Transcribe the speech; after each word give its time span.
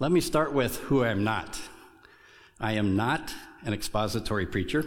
Let 0.00 0.12
me 0.12 0.22
start 0.22 0.54
with 0.54 0.78
who 0.78 1.04
I 1.04 1.08
am 1.08 1.24
not. 1.24 1.60
I 2.58 2.72
am 2.72 2.96
not 2.96 3.34
an 3.66 3.74
expository 3.74 4.46
preacher, 4.46 4.82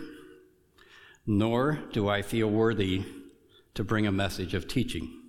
nor 1.28 1.78
do 1.92 2.10
I 2.10 2.24
feel 2.24 2.50
worthy 2.50 3.06
to 3.76 3.84
bring 3.84 4.08
a 4.08 4.12
message 4.12 4.56
of 4.56 4.68
teaching. 4.68 5.22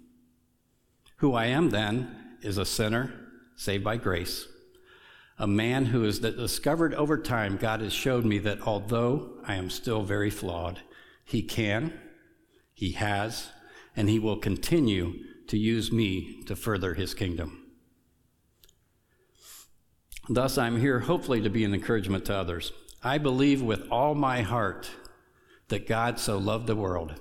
Who 1.17 1.35
I 1.35 1.49
am 1.49 1.69
then 1.69 2.39
is 2.41 2.57
a 2.57 2.65
sinner 2.65 3.13
saved 3.57 3.85
by 3.85 3.99
grace, 3.99 4.49
a 5.39 5.47
man 5.47 5.85
who 5.85 6.05
has 6.05 6.19
discovered 6.19 6.95
over 6.95 7.19
time 7.19 7.59
God 7.59 7.83
has 7.83 7.93
showed 7.93 8.25
me 8.25 8.39
that 8.39 8.67
although 8.67 9.33
I 9.47 9.57
am 9.57 9.69
still 9.69 10.03
very 10.03 10.31
flawed, 10.31 10.81
He 11.27 11.43
can, 11.43 11.93
He 12.73 12.93
has, 12.93 13.51
and 13.95 14.09
He 14.09 14.19
will 14.19 14.39
continue 14.39 15.13
to 15.49 15.59
use 15.59 15.93
me 15.93 16.43
to 16.45 16.57
further 16.57 16.95
His 16.95 17.13
kingdom. 17.13 17.64
Thus, 20.29 20.57
I'm 20.57 20.81
here 20.81 21.01
hopefully 21.01 21.43
to 21.43 21.51
be 21.51 21.65
an 21.65 21.75
encouragement 21.75 22.25
to 22.27 22.35
others. 22.35 22.73
I 23.03 23.19
believe 23.19 23.61
with 23.61 23.87
all 23.91 24.15
my 24.15 24.41
heart 24.41 24.91
that 25.69 25.87
God 25.87 26.19
so 26.19 26.39
loved 26.39 26.67
the 26.67 26.77
world 26.77 27.21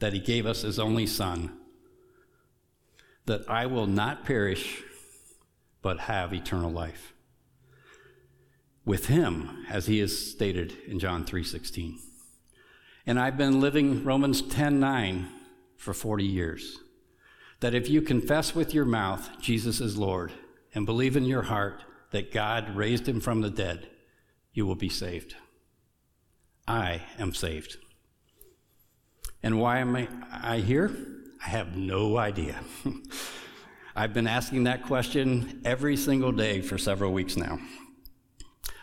that 0.00 0.12
he 0.12 0.18
gave 0.18 0.46
us 0.46 0.62
his 0.62 0.78
only 0.78 1.06
Son, 1.06 1.56
that 3.26 3.48
I 3.48 3.66
will 3.66 3.86
not 3.86 4.24
perish 4.24 4.82
but 5.82 6.00
have 6.00 6.32
eternal 6.32 6.70
life. 6.70 7.14
With 8.84 9.06
him, 9.06 9.64
as 9.68 9.86
he 9.86 10.00
is 10.00 10.32
stated 10.32 10.72
in 10.86 10.98
John 10.98 11.24
3:16. 11.24 12.00
And 13.06 13.18
I've 13.18 13.36
been 13.36 13.60
living 13.60 14.04
Romans 14.04 14.42
10:9 14.42 15.28
for 15.76 15.94
40 15.94 16.24
years. 16.24 16.78
That 17.60 17.74
if 17.74 17.88
you 17.88 18.02
confess 18.02 18.54
with 18.54 18.74
your 18.74 18.84
mouth 18.84 19.40
Jesus 19.40 19.80
is 19.80 19.96
Lord 19.96 20.32
and 20.74 20.86
believe 20.86 21.16
in 21.16 21.24
your 21.24 21.42
heart 21.42 21.84
that 22.10 22.32
God 22.32 22.74
raised 22.74 23.08
him 23.08 23.20
from 23.20 23.40
the 23.40 23.50
dead, 23.50 23.88
you 24.52 24.66
will 24.66 24.74
be 24.74 24.88
saved. 24.88 25.34
I 26.66 27.02
am 27.18 27.34
saved. 27.34 27.76
And 29.42 29.60
why 29.60 29.78
am 29.78 29.96
I, 30.30 30.58
here? 30.58 30.94
I 31.44 31.48
have 31.48 31.76
no 31.76 32.18
idea. 32.18 32.60
I've 33.96 34.12
been 34.12 34.26
asking 34.26 34.64
that 34.64 34.84
question 34.84 35.60
every 35.64 35.96
single 35.96 36.32
day 36.32 36.60
for 36.60 36.78
several 36.78 37.12
weeks 37.12 37.36
now. 37.36 37.58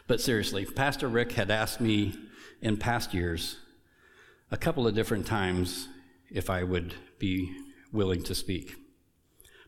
But 0.07 0.21
seriously, 0.21 0.65
Pastor 0.65 1.07
Rick 1.07 1.33
had 1.33 1.51
asked 1.51 1.81
me 1.81 2.15
in 2.61 2.77
past 2.77 3.13
years 3.13 3.57
a 4.51 4.57
couple 4.57 4.87
of 4.87 4.95
different 4.95 5.25
times 5.25 5.87
if 6.31 6.49
I 6.49 6.63
would 6.63 6.93
be 7.19 7.55
willing 7.91 8.23
to 8.23 8.35
speak. 8.35 8.75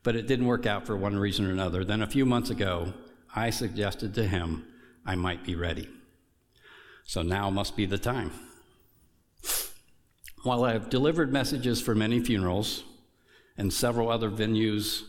But 0.03 0.15
it 0.15 0.27
didn't 0.27 0.45
work 0.45 0.65
out 0.65 0.85
for 0.85 0.95
one 0.95 1.17
reason 1.17 1.45
or 1.45 1.51
another. 1.51 1.83
Then 1.83 2.01
a 2.01 2.07
few 2.07 2.25
months 2.25 2.49
ago, 2.49 2.93
I 3.37 3.51
suggested 3.51 4.15
to 4.15 4.27
him 4.27 4.65
I 5.05 5.13
might 5.13 5.45
be 5.45 5.53
ready. 5.53 5.87
So 7.05 7.21
now 7.21 7.51
must 7.51 7.77
be 7.77 7.85
the 7.85 7.99
time. 7.99 8.31
While 10.41 10.63
I 10.63 10.73
have 10.73 10.89
delivered 10.89 11.31
messages 11.31 11.79
for 11.79 11.93
many 11.93 12.19
funerals 12.19 12.83
and 13.55 13.71
several 13.71 14.09
other 14.09 14.31
venues 14.31 15.03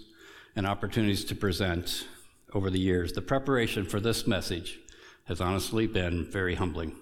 and 0.54 0.66
opportunities 0.66 1.24
to 1.24 1.34
present 1.34 2.06
over 2.52 2.68
the 2.68 2.78
years, 2.78 3.14
the 3.14 3.22
preparation 3.22 3.86
for 3.86 3.98
this 3.98 4.26
message 4.26 4.78
has 5.24 5.40
honestly 5.40 5.86
been 5.86 6.30
very 6.30 6.54
humbling. 6.54 6.96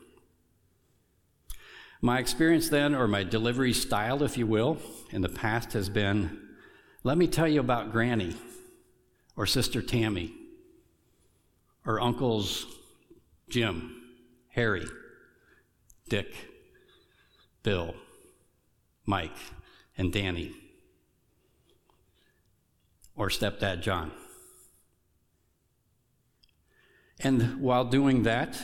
My 2.00 2.20
experience 2.20 2.68
then, 2.68 2.94
or 2.94 3.08
my 3.08 3.24
delivery 3.24 3.72
style, 3.72 4.22
if 4.22 4.38
you 4.38 4.46
will, 4.46 4.78
in 5.10 5.22
the 5.22 5.28
past 5.28 5.72
has 5.72 5.88
been 5.88 6.40
let 7.02 7.18
me 7.18 7.26
tell 7.26 7.48
you 7.48 7.58
about 7.58 7.90
Granny 7.90 8.36
or 9.36 9.44
Sister 9.44 9.82
Tammy 9.82 10.45
or 11.86 12.00
uncles 12.00 12.66
Jim, 13.48 14.02
Harry, 14.48 14.86
Dick, 16.08 16.34
Bill, 17.62 17.94
Mike, 19.06 19.36
and 19.96 20.12
Danny, 20.12 20.52
or 23.14 23.28
stepdad 23.28 23.82
John. 23.82 24.10
And 27.20 27.60
while 27.60 27.84
doing 27.84 28.24
that, 28.24 28.58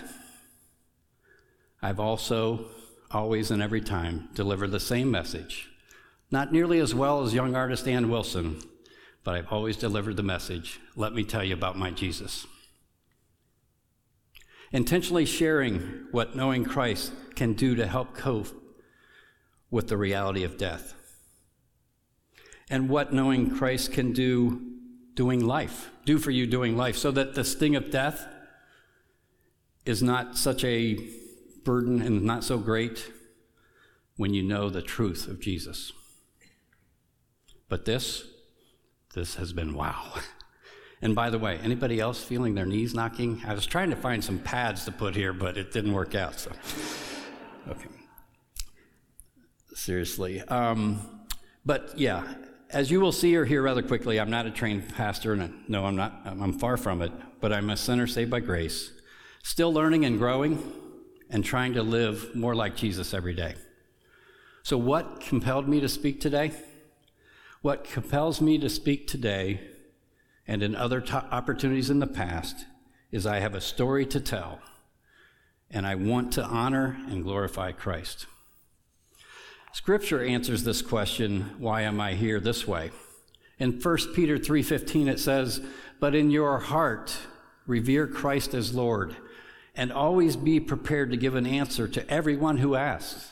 I've 1.80 2.00
also 2.00 2.66
always 3.10 3.50
and 3.50 3.62
every 3.62 3.80
time 3.80 4.28
delivered 4.34 4.72
the 4.72 4.80
same 4.80 5.10
message. 5.10 5.68
Not 6.30 6.52
nearly 6.52 6.80
as 6.80 6.94
well 6.94 7.22
as 7.22 7.34
young 7.34 7.54
artist 7.54 7.86
Ann 7.86 8.10
Wilson, 8.10 8.60
but 9.24 9.34
I've 9.34 9.52
always 9.52 9.76
delivered 9.76 10.16
the 10.16 10.22
message 10.22 10.80
let 10.96 11.14
me 11.14 11.22
tell 11.24 11.44
you 11.44 11.54
about 11.54 11.78
my 11.78 11.90
Jesus 11.90 12.46
intentionally 14.72 15.26
sharing 15.26 16.06
what 16.10 16.34
knowing 16.34 16.64
Christ 16.64 17.12
can 17.34 17.52
do 17.52 17.74
to 17.74 17.86
help 17.86 18.14
cope 18.14 18.48
with 19.70 19.88
the 19.88 19.96
reality 19.96 20.44
of 20.44 20.56
death, 20.56 20.94
and 22.70 22.88
what 22.88 23.12
knowing 23.12 23.56
Christ 23.56 23.92
can 23.92 24.12
do 24.12 24.60
doing 25.14 25.44
life, 25.44 25.90
do 26.04 26.18
for 26.18 26.30
you 26.30 26.46
doing 26.46 26.76
life, 26.76 26.96
so 26.96 27.10
that 27.10 27.34
the 27.34 27.44
sting 27.44 27.76
of 27.76 27.90
death 27.90 28.26
is 29.84 30.02
not 30.02 30.36
such 30.36 30.64
a 30.64 30.98
burden 31.64 32.00
and 32.02 32.22
not 32.22 32.44
so 32.44 32.58
great 32.58 33.12
when 34.16 34.34
you 34.34 34.42
know 34.42 34.70
the 34.70 34.82
truth 34.82 35.26
of 35.28 35.40
Jesus. 35.40 35.92
But 37.68 37.84
this, 37.84 38.24
this 39.14 39.36
has 39.36 39.52
been 39.52 39.74
wow. 39.74 40.14
And 41.02 41.16
by 41.16 41.30
the 41.30 41.38
way, 41.38 41.58
anybody 41.64 41.98
else 41.98 42.22
feeling 42.22 42.54
their 42.54 42.64
knees 42.64 42.94
knocking? 42.94 43.42
I 43.44 43.54
was 43.54 43.66
trying 43.66 43.90
to 43.90 43.96
find 43.96 44.22
some 44.22 44.38
pads 44.38 44.84
to 44.84 44.92
put 44.92 45.16
here, 45.16 45.32
but 45.32 45.56
it 45.56 45.72
didn't 45.72 45.92
work 45.92 46.14
out. 46.14 46.38
So, 46.38 46.52
okay. 47.68 47.88
Seriously. 49.74 50.40
Um, 50.42 51.26
but 51.64 51.98
yeah, 51.98 52.34
as 52.70 52.88
you 52.88 53.00
will 53.00 53.10
see 53.10 53.34
or 53.34 53.44
hear 53.44 53.62
rather 53.62 53.82
quickly, 53.82 54.20
I'm 54.20 54.30
not 54.30 54.46
a 54.46 54.50
trained 54.50 54.94
pastor, 54.94 55.32
and 55.32 55.64
no, 55.68 55.84
I'm 55.84 55.96
not. 55.96 56.22
I'm 56.24 56.52
far 56.52 56.76
from 56.76 57.02
it. 57.02 57.12
But 57.40 57.52
I'm 57.52 57.68
a 57.70 57.76
sinner 57.76 58.06
saved 58.06 58.30
by 58.30 58.38
grace, 58.38 58.92
still 59.42 59.72
learning 59.72 60.04
and 60.04 60.18
growing, 60.18 60.62
and 61.30 61.44
trying 61.44 61.72
to 61.72 61.82
live 61.82 62.32
more 62.36 62.54
like 62.54 62.76
Jesus 62.76 63.12
every 63.12 63.34
day. 63.34 63.56
So, 64.62 64.78
what 64.78 65.20
compelled 65.20 65.68
me 65.68 65.80
to 65.80 65.88
speak 65.88 66.20
today? 66.20 66.52
What 67.60 67.82
compels 67.82 68.40
me 68.40 68.58
to 68.58 68.68
speak 68.68 69.08
today 69.08 69.71
and 70.46 70.62
in 70.62 70.74
other 70.74 71.04
opportunities 71.30 71.90
in 71.90 71.98
the 71.98 72.06
past 72.06 72.66
is 73.10 73.26
I 73.26 73.40
have 73.40 73.54
a 73.54 73.60
story 73.60 74.06
to 74.06 74.20
tell, 74.20 74.60
and 75.70 75.86
I 75.86 75.94
want 75.94 76.32
to 76.34 76.44
honor 76.44 76.98
and 77.08 77.22
glorify 77.22 77.72
Christ. 77.72 78.26
Scripture 79.72 80.22
answers 80.22 80.64
this 80.64 80.82
question, 80.82 81.54
why 81.58 81.82
am 81.82 82.00
I 82.00 82.14
here 82.14 82.40
this 82.40 82.66
way? 82.66 82.90
In 83.58 83.80
1 83.80 84.14
Peter 84.14 84.38
3:15 84.38 85.08
it 85.08 85.20
says, 85.20 85.60
"But 86.00 86.14
in 86.14 86.30
your 86.30 86.58
heart 86.58 87.16
revere 87.66 88.08
Christ 88.08 88.54
as 88.54 88.74
Lord, 88.74 89.16
and 89.74 89.92
always 89.92 90.36
be 90.36 90.58
prepared 90.58 91.10
to 91.10 91.16
give 91.16 91.36
an 91.36 91.46
answer 91.46 91.86
to 91.86 92.10
everyone 92.10 92.58
who 92.58 92.74
asks, 92.74 93.30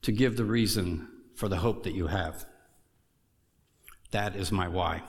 to 0.00 0.12
give 0.12 0.36
the 0.36 0.44
reason 0.44 1.08
for 1.34 1.48
the 1.48 1.58
hope 1.58 1.82
that 1.82 1.94
you 1.94 2.06
have." 2.06 2.46
That 4.12 4.34
is 4.34 4.50
my 4.50 4.66
why. 4.66 5.02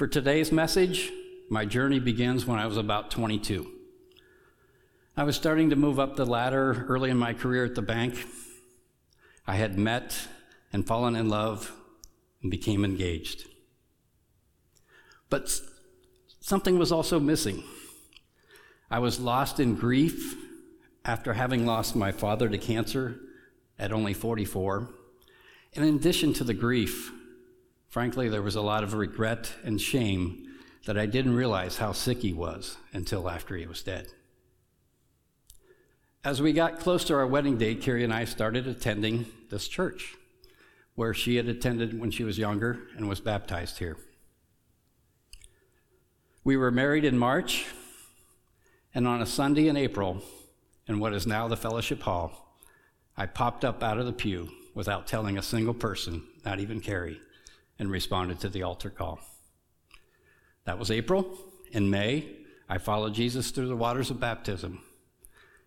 For 0.00 0.06
today's 0.06 0.50
message, 0.50 1.12
my 1.50 1.66
journey 1.66 2.00
begins 2.00 2.46
when 2.46 2.58
I 2.58 2.64
was 2.64 2.78
about 2.78 3.10
22. 3.10 3.70
I 5.14 5.24
was 5.24 5.36
starting 5.36 5.68
to 5.68 5.76
move 5.76 6.00
up 6.00 6.16
the 6.16 6.24
ladder 6.24 6.86
early 6.88 7.10
in 7.10 7.18
my 7.18 7.34
career 7.34 7.66
at 7.66 7.74
the 7.74 7.82
bank. 7.82 8.14
I 9.46 9.56
had 9.56 9.78
met 9.78 10.16
and 10.72 10.86
fallen 10.86 11.16
in 11.16 11.28
love 11.28 11.70
and 12.40 12.50
became 12.50 12.82
engaged. 12.82 13.46
But 15.28 15.54
something 16.40 16.78
was 16.78 16.92
also 16.92 17.20
missing. 17.20 17.62
I 18.90 19.00
was 19.00 19.20
lost 19.20 19.60
in 19.60 19.74
grief 19.74 20.34
after 21.04 21.34
having 21.34 21.66
lost 21.66 21.94
my 21.94 22.10
father 22.10 22.48
to 22.48 22.56
cancer 22.56 23.20
at 23.78 23.92
only 23.92 24.14
44. 24.14 24.94
And 25.74 25.84
in 25.84 25.96
addition 25.96 26.32
to 26.32 26.44
the 26.44 26.54
grief, 26.54 27.12
Frankly, 27.90 28.28
there 28.28 28.40
was 28.40 28.54
a 28.54 28.62
lot 28.62 28.84
of 28.84 28.94
regret 28.94 29.52
and 29.64 29.80
shame 29.80 30.46
that 30.86 30.96
I 30.96 31.06
didn't 31.06 31.34
realize 31.34 31.78
how 31.78 31.90
sick 31.90 32.18
he 32.18 32.32
was 32.32 32.76
until 32.92 33.28
after 33.28 33.56
he 33.56 33.66
was 33.66 33.82
dead. 33.82 34.06
As 36.22 36.40
we 36.40 36.52
got 36.52 36.78
close 36.78 37.04
to 37.06 37.14
our 37.14 37.26
wedding 37.26 37.58
date, 37.58 37.82
Carrie 37.82 38.04
and 38.04 38.14
I 38.14 38.26
started 38.26 38.68
attending 38.68 39.26
this 39.50 39.66
church 39.66 40.14
where 40.94 41.12
she 41.12 41.34
had 41.34 41.48
attended 41.48 41.98
when 41.98 42.12
she 42.12 42.22
was 42.22 42.38
younger 42.38 42.78
and 42.96 43.08
was 43.08 43.20
baptized 43.20 43.78
here. 43.78 43.96
We 46.44 46.56
were 46.56 46.70
married 46.70 47.04
in 47.04 47.18
March, 47.18 47.66
and 48.94 49.08
on 49.08 49.20
a 49.20 49.26
Sunday 49.26 49.66
in 49.66 49.76
April, 49.76 50.22
in 50.86 51.00
what 51.00 51.12
is 51.12 51.26
now 51.26 51.48
the 51.48 51.56
fellowship 51.56 52.02
hall, 52.02 52.56
I 53.16 53.26
popped 53.26 53.64
up 53.64 53.82
out 53.82 53.98
of 53.98 54.06
the 54.06 54.12
pew 54.12 54.50
without 54.74 55.08
telling 55.08 55.36
a 55.36 55.42
single 55.42 55.74
person, 55.74 56.22
not 56.44 56.60
even 56.60 56.80
Carrie, 56.80 57.20
and 57.80 57.90
responded 57.90 58.38
to 58.38 58.50
the 58.50 58.62
altar 58.62 58.90
call. 58.90 59.18
That 60.66 60.78
was 60.78 60.90
April. 60.90 61.36
In 61.72 61.88
May, 61.88 62.28
I 62.68 62.76
followed 62.76 63.14
Jesus 63.14 63.50
through 63.50 63.68
the 63.68 63.76
waters 63.76 64.10
of 64.10 64.20
baptism. 64.20 64.82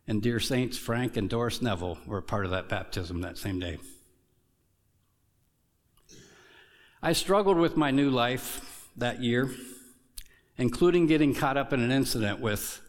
And 0.07 0.21
dear 0.21 0.39
saints 0.39 0.77
Frank 0.77 1.17
and 1.17 1.27
Doris 1.27 1.61
Neville 1.61 1.97
were 2.05 2.21
part 2.21 2.45
of 2.45 2.51
that 2.51 2.69
baptism 2.69 3.21
that 3.21 3.39
same 3.39 3.59
day. 3.59 3.79
I 7.01 7.13
struggled 7.13 7.57
with 7.57 7.75
my 7.75 7.89
new 7.89 8.11
life 8.11 8.89
that 8.95 9.21
year, 9.21 9.49
including 10.57 11.07
getting 11.07 11.33
caught 11.33 11.57
up 11.57 11.73
in 11.73 11.81
an 11.81 11.91
incident 11.91 12.39
with 12.39 12.79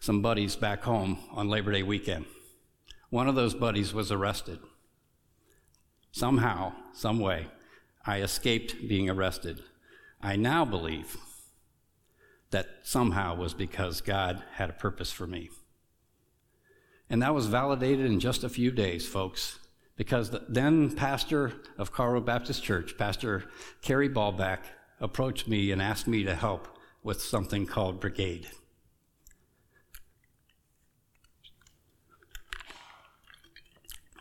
some 0.00 0.20
buddies 0.20 0.54
back 0.54 0.82
home 0.82 1.18
on 1.32 1.48
Labor 1.48 1.72
Day 1.72 1.82
weekend. 1.82 2.26
One 3.08 3.26
of 3.26 3.36
those 3.36 3.54
buddies 3.54 3.94
was 3.94 4.12
arrested. 4.12 4.58
Somehow, 6.12 6.74
some 6.92 7.18
way, 7.20 7.46
I 8.06 8.20
escaped 8.20 8.86
being 8.86 9.10
arrested. 9.10 9.62
I 10.22 10.36
now 10.36 10.64
believe 10.64 11.16
that 12.50 12.68
somehow 12.84 13.34
was 13.34 13.52
because 13.52 14.00
God 14.00 14.44
had 14.54 14.70
a 14.70 14.74
purpose 14.74 15.10
for 15.10 15.26
me. 15.26 15.50
And 17.10 17.20
that 17.22 17.34
was 17.34 17.46
validated 17.46 18.06
in 18.06 18.20
just 18.20 18.44
a 18.44 18.48
few 18.48 18.70
days, 18.70 19.08
folks, 19.08 19.58
because 19.96 20.30
the 20.30 20.44
then 20.48 20.94
pastor 20.94 21.52
of 21.78 21.92
Karl 21.92 22.20
Baptist 22.20 22.62
Church, 22.62 22.96
Pastor 22.96 23.44
Kerry 23.82 24.08
Ballback, 24.08 24.60
approached 25.00 25.48
me 25.48 25.72
and 25.72 25.82
asked 25.82 26.06
me 26.06 26.22
to 26.24 26.34
help 26.34 26.78
with 27.02 27.20
something 27.20 27.66
called 27.66 28.00
Brigade. 28.00 28.48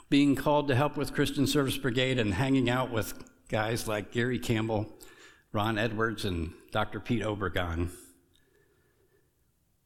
Being 0.09 0.35
called 0.35 0.67
to 0.67 0.75
help 0.75 0.97
with 0.97 1.13
Christian 1.13 1.47
Service 1.47 1.77
Brigade 1.77 2.19
and 2.19 2.35
hanging 2.35 2.69
out 2.69 2.91
with 2.91 3.13
guys 3.49 3.87
like 3.87 4.11
Gary 4.11 4.39
Campbell, 4.39 4.87
Ron 5.51 5.77
Edwards, 5.77 6.25
and 6.25 6.53
Dr. 6.71 6.99
Pete 6.99 7.21
Obregon 7.21 7.89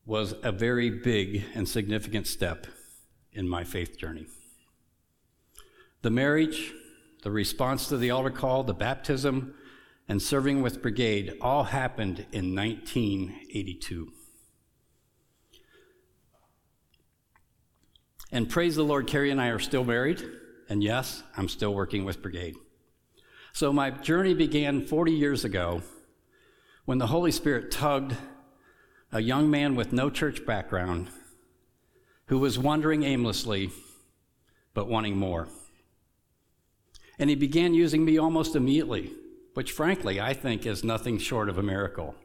was 0.06 0.34
a 0.44 0.52
very 0.52 0.90
big 0.90 1.44
and 1.54 1.68
significant 1.68 2.26
step 2.26 2.68
in 3.32 3.48
my 3.48 3.64
faith 3.64 3.98
journey. 3.98 4.26
The 6.02 6.10
marriage, 6.10 6.74
the 7.24 7.32
response 7.32 7.88
to 7.90 7.98
the 7.98 8.12
altar 8.12 8.32
call, 8.32 8.64
the 8.64 8.74
baptism, 8.74 9.54
and 10.08 10.22
serving 10.22 10.62
with 10.62 10.82
brigade 10.82 11.38
all 11.42 11.66
happened 11.66 12.26
in 12.32 12.56
1982. 12.56 14.12
And 18.32 18.50
praise 18.50 18.76
the 18.76 18.84
Lord, 18.84 19.08
Carrie 19.08 19.32
and 19.32 19.42
I 19.42 19.50
are 19.50 19.60
still 19.60 19.84
married, 19.84 20.24
and 20.70 20.84
yes, 20.84 21.24
I'm 21.36 21.50
still 21.50 21.74
working 21.74 22.06
with 22.06 22.22
brigade. 22.22 22.56
So 23.54 23.74
my 23.74 23.90
journey 23.90 24.34
began 24.34 24.86
40 24.86 25.12
years 25.12 25.44
ago 25.44 25.82
when 26.86 26.98
the 26.98 27.08
Holy 27.08 27.32
Spirit 27.32 27.72
tugged 27.72 28.16
a 29.12 29.22
young 29.22 29.50
man 29.50 29.76
with 29.76 29.92
no 29.92 30.10
church 30.10 30.46
background 30.46 31.08
who 32.28 32.38
was 32.38 32.60
wandering 32.60 33.04
aimlessly 33.04 33.72
but 34.74 34.88
wanting 34.88 35.18
more. 35.18 35.48
And 37.18 37.30
he 37.30 37.36
began 37.36 37.74
using 37.74 38.06
me 38.06 38.18
almost 38.18 38.56
immediately, 38.56 39.12
which 39.56 39.72
frankly 39.72 40.22
I 40.22 40.34
think 40.34 40.66
is 40.66 40.84
nothing 40.84 41.18
short 41.18 41.50
of 41.50 41.58
a 41.58 41.64
miracle. 41.64 42.16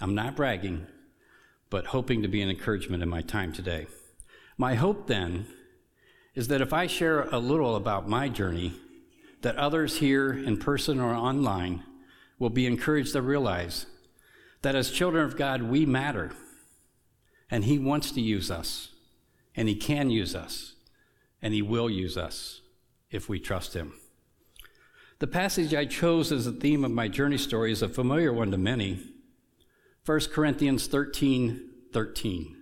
I'm 0.00 0.14
not 0.14 0.36
bragging, 0.36 0.86
but 1.70 1.86
hoping 1.86 2.22
to 2.22 2.28
be 2.28 2.42
an 2.42 2.50
encouragement 2.50 3.02
in 3.02 3.08
my 3.08 3.22
time 3.22 3.52
today. 3.52 3.86
My 4.56 4.74
hope 4.74 5.06
then 5.06 5.46
is 6.34 6.48
that 6.48 6.60
if 6.60 6.72
I 6.72 6.86
share 6.86 7.22
a 7.22 7.38
little 7.38 7.76
about 7.76 8.08
my 8.08 8.28
journey, 8.28 8.74
that 9.44 9.56
others 9.56 9.98
here 9.98 10.32
in 10.32 10.56
person 10.56 10.98
or 10.98 11.14
online 11.14 11.84
will 12.38 12.50
be 12.50 12.66
encouraged 12.66 13.12
to 13.12 13.20
realize 13.20 13.84
that 14.62 14.74
as 14.74 14.90
children 14.90 15.22
of 15.22 15.36
God, 15.36 15.62
we 15.62 15.84
matter. 15.84 16.32
And 17.50 17.64
He 17.64 17.78
wants 17.78 18.10
to 18.12 18.22
use 18.22 18.50
us. 18.50 18.88
And 19.54 19.68
He 19.68 19.76
can 19.76 20.08
use 20.08 20.34
us. 20.34 20.74
And 21.42 21.52
He 21.52 21.60
will 21.60 21.90
use 21.90 22.16
us 22.16 22.62
if 23.10 23.28
we 23.28 23.38
trust 23.38 23.74
Him. 23.74 23.92
The 25.18 25.26
passage 25.26 25.74
I 25.74 25.84
chose 25.84 26.32
as 26.32 26.46
the 26.46 26.52
theme 26.52 26.82
of 26.82 26.90
my 26.90 27.08
journey 27.08 27.38
story 27.38 27.70
is 27.70 27.82
a 27.82 27.88
familiar 27.88 28.32
one 28.32 28.50
to 28.50 28.58
many 28.58 28.98
1 30.06 30.20
Corinthians 30.32 30.86
13 30.86 31.70
13. 31.92 32.56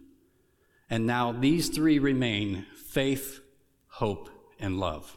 And 0.91 1.07
now 1.07 1.33
these 1.33 1.69
three 1.69 1.99
remain 1.99 2.67
faith, 2.75 3.41
hope, 3.87 4.29
and 4.59 4.79
love. 4.79 5.17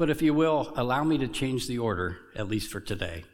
But 0.00 0.08
if 0.08 0.22
you 0.22 0.32
will, 0.32 0.72
allow 0.76 1.04
me 1.04 1.18
to 1.18 1.28
change 1.28 1.66
the 1.66 1.76
order, 1.76 2.16
at 2.34 2.48
least 2.48 2.72
for 2.72 2.80
today. 2.80 3.24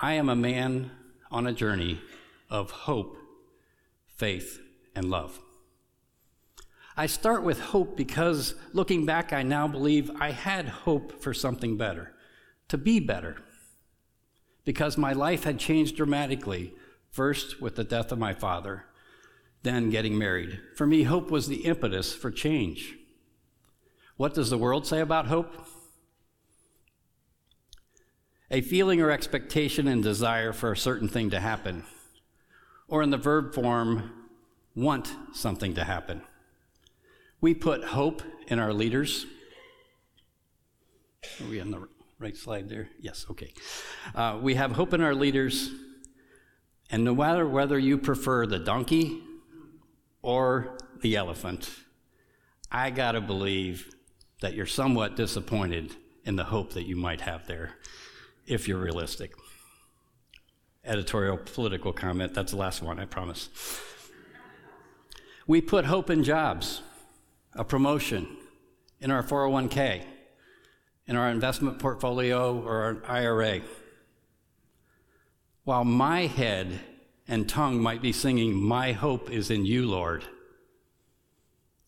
I 0.00 0.12
am 0.12 0.28
a 0.28 0.36
man 0.36 0.92
on 1.32 1.48
a 1.48 1.52
journey 1.52 2.00
of 2.48 2.70
hope, 2.70 3.16
faith, 4.06 4.60
and 4.94 5.10
love. 5.10 5.40
I 6.96 7.06
start 7.06 7.42
with 7.42 7.58
hope 7.58 7.96
because 7.96 8.54
looking 8.72 9.04
back, 9.04 9.32
I 9.32 9.42
now 9.42 9.66
believe 9.66 10.12
I 10.20 10.30
had 10.30 10.68
hope 10.68 11.20
for 11.20 11.34
something 11.34 11.76
better, 11.76 12.14
to 12.68 12.78
be 12.78 13.00
better. 13.00 13.38
Because 14.64 14.96
my 14.96 15.12
life 15.12 15.42
had 15.42 15.58
changed 15.58 15.96
dramatically, 15.96 16.72
first 17.10 17.60
with 17.60 17.74
the 17.74 17.82
death 17.82 18.12
of 18.12 18.18
my 18.20 18.32
father, 18.32 18.84
then 19.64 19.90
getting 19.90 20.16
married. 20.16 20.60
For 20.76 20.86
me, 20.86 21.02
hope 21.02 21.32
was 21.32 21.48
the 21.48 21.64
impetus 21.64 22.14
for 22.14 22.30
change. 22.30 22.94
What 24.16 24.34
does 24.34 24.50
the 24.50 24.58
world 24.58 24.86
say 24.86 25.00
about 25.00 25.26
hope? 25.26 25.52
a 28.52 28.60
feeling 28.60 29.00
or 29.00 29.10
expectation 29.10 29.88
and 29.88 30.02
desire 30.02 30.52
for 30.52 30.72
a 30.72 30.76
certain 30.76 31.08
thing 31.08 31.30
to 31.30 31.40
happen, 31.40 31.84
or 32.86 33.02
in 33.02 33.08
the 33.08 33.16
verb 33.16 33.54
form, 33.54 34.12
want 34.76 35.14
something 35.32 35.74
to 35.74 35.84
happen. 35.84 36.20
We 37.40 37.54
put 37.54 37.82
hope 37.82 38.22
in 38.46 38.58
our 38.58 38.74
leaders. 38.74 39.24
Are 41.40 41.48
we 41.48 41.60
on 41.60 41.70
the 41.70 41.88
right 42.18 42.36
slide 42.36 42.68
there? 42.68 42.90
Yes, 43.00 43.24
okay. 43.30 43.54
Uh, 44.14 44.38
we 44.40 44.54
have 44.54 44.72
hope 44.72 44.92
in 44.92 45.00
our 45.00 45.14
leaders, 45.14 45.70
and 46.90 47.04
no 47.04 47.14
matter 47.14 47.48
whether 47.48 47.78
you 47.78 47.96
prefer 47.96 48.46
the 48.46 48.58
donkey 48.58 49.22
or 50.20 50.76
the 51.00 51.16
elephant, 51.16 51.70
I 52.70 52.90
gotta 52.90 53.22
believe 53.22 53.94
that 54.42 54.54
you're 54.54 54.66
somewhat 54.66 55.16
disappointed 55.16 55.96
in 56.24 56.36
the 56.36 56.44
hope 56.44 56.74
that 56.74 56.84
you 56.84 56.96
might 56.96 57.22
have 57.22 57.46
there 57.46 57.70
if 58.46 58.68
you're 58.68 58.78
realistic. 58.78 59.32
Editorial 60.84 61.38
political 61.38 61.92
comment. 61.92 62.34
That's 62.34 62.52
the 62.52 62.58
last 62.58 62.82
one, 62.82 62.98
I 62.98 63.04
promise. 63.06 63.48
We 65.46 65.60
put 65.60 65.84
hope 65.84 66.10
in 66.10 66.24
jobs, 66.24 66.82
a 67.54 67.64
promotion, 67.64 68.36
in 69.00 69.10
our 69.10 69.22
401k, 69.22 70.04
in 71.06 71.16
our 71.16 71.28
investment 71.30 71.78
portfolio 71.78 72.60
or 72.60 72.82
our 72.82 73.02
IRA. 73.06 73.60
While 75.64 75.84
my 75.84 76.26
head 76.26 76.80
and 77.28 77.48
tongue 77.48 77.80
might 77.80 78.02
be 78.02 78.12
singing, 78.12 78.54
My 78.54 78.92
hope 78.92 79.30
is 79.30 79.50
in 79.50 79.64
you, 79.66 79.86
Lord, 79.86 80.24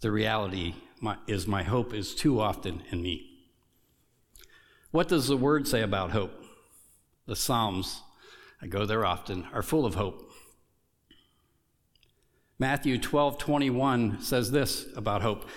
the 0.00 0.12
reality 0.12 0.74
is 1.26 1.46
my 1.46 1.62
hope 1.62 1.92
is 1.94 2.14
too 2.14 2.40
often 2.40 2.82
in 2.90 3.02
me. 3.02 3.30
What 4.90 5.08
does 5.08 5.26
the 5.26 5.36
word 5.36 5.66
say 5.66 5.82
about 5.82 6.12
hope? 6.12 6.44
The 7.26 7.36
Psalms, 7.36 8.02
I 8.62 8.66
go 8.66 8.86
there 8.86 9.04
often, 9.04 9.46
are 9.52 9.62
full 9.62 9.86
of 9.86 9.94
hope. 9.94 10.30
Matthew 12.58 12.98
12 12.98 13.38
21 13.38 14.20
says 14.20 14.50
this 14.50 14.86
about 14.96 15.22
hope 15.22 15.48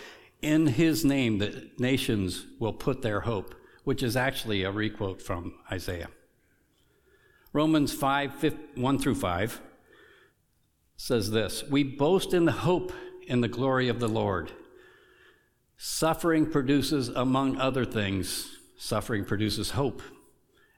In 0.41 0.67
his 0.67 1.05
name, 1.05 1.37
the 1.37 1.69
nations 1.77 2.45
will 2.59 2.73
put 2.73 3.01
their 3.01 3.21
hope, 3.21 3.53
which 3.83 4.01
is 4.01 4.17
actually 4.17 4.63
a 4.63 4.71
requote 4.71 5.21
from 5.21 5.53
Isaiah. 5.71 6.09
Romans 7.53 7.93
5 7.93 8.55
1 8.75 8.99
through 8.99 9.15
5 9.15 9.61
says 10.95 11.31
this 11.31 11.63
We 11.63 11.83
boast 11.83 12.33
in 12.33 12.45
the 12.45 12.51
hope 12.51 12.91
in 13.27 13.41
the 13.41 13.47
glory 13.47 13.87
of 13.87 13.99
the 13.99 14.07
Lord. 14.07 14.51
Suffering 15.77 16.49
produces, 16.49 17.09
among 17.09 17.57
other 17.57 17.85
things, 17.85 18.57
suffering 18.77 19.23
produces 19.23 19.71
hope 19.71 20.01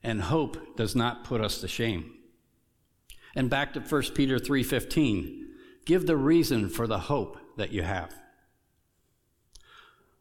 and 0.04 0.22
hope 0.22 0.76
does 0.78 0.96
not 0.96 1.24
put 1.24 1.42
us 1.42 1.60
to 1.62 1.68
shame. 1.68 2.14
And 3.36 3.50
back 3.50 3.74
to 3.74 3.82
1 3.82 4.14
Peter 4.14 4.38
3:15, 4.38 5.48
give 5.86 6.06
the 6.06 6.18
reason 6.18 6.70
for 6.70 6.86
the 6.86 7.00
hope 7.00 7.38
that 7.58 7.72
you 7.72 7.84
have. 7.84 8.14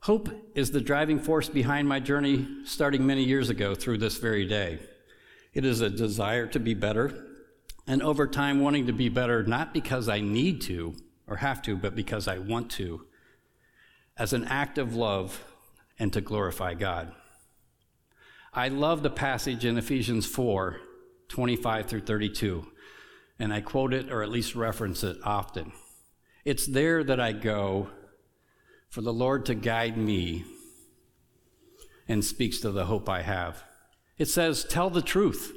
Hope 0.02 0.28
is 0.54 0.70
the 0.70 0.80
driving 0.80 1.18
force 1.18 1.48
behind 1.48 1.88
my 1.88 1.98
journey 1.98 2.46
starting 2.64 3.04
many 3.04 3.24
years 3.24 3.50
ago 3.50 3.74
through 3.74 3.98
this 3.98 4.18
very 4.18 4.46
day. 4.46 4.78
It 5.54 5.64
is 5.64 5.80
a 5.80 5.90
desire 5.90 6.46
to 6.46 6.60
be 6.60 6.74
better, 6.74 7.26
and 7.86 8.00
over 8.00 8.26
time 8.28 8.60
wanting 8.60 8.86
to 8.86 8.92
be 8.92 9.08
better 9.08 9.42
not 9.42 9.74
because 9.74 10.08
I 10.08 10.20
need 10.20 10.60
to 10.62 10.94
or 11.26 11.36
have 11.36 11.62
to, 11.62 11.76
but 11.76 11.96
because 11.96 12.28
I 12.28 12.38
want 12.38 12.70
to, 12.72 13.07
as 14.18 14.32
an 14.32 14.44
act 14.46 14.78
of 14.78 14.94
love 14.94 15.44
and 15.98 16.12
to 16.12 16.20
glorify 16.20 16.74
God. 16.74 17.12
I 18.52 18.68
love 18.68 19.02
the 19.02 19.10
passage 19.10 19.64
in 19.64 19.78
Ephesians 19.78 20.26
4 20.26 20.80
25 21.28 21.86
through 21.86 22.00
32, 22.00 22.66
and 23.38 23.52
I 23.52 23.60
quote 23.60 23.92
it 23.92 24.10
or 24.10 24.22
at 24.22 24.30
least 24.30 24.54
reference 24.54 25.04
it 25.04 25.18
often. 25.22 25.72
It's 26.44 26.66
there 26.66 27.04
that 27.04 27.20
I 27.20 27.32
go 27.32 27.90
for 28.88 29.02
the 29.02 29.12
Lord 29.12 29.44
to 29.46 29.54
guide 29.54 29.98
me 29.98 30.46
and 32.08 32.24
speaks 32.24 32.60
to 32.60 32.70
the 32.70 32.86
hope 32.86 33.08
I 33.08 33.20
have. 33.20 33.62
It 34.16 34.26
says, 34.26 34.64
Tell 34.64 34.88
the 34.88 35.02
truth. 35.02 35.52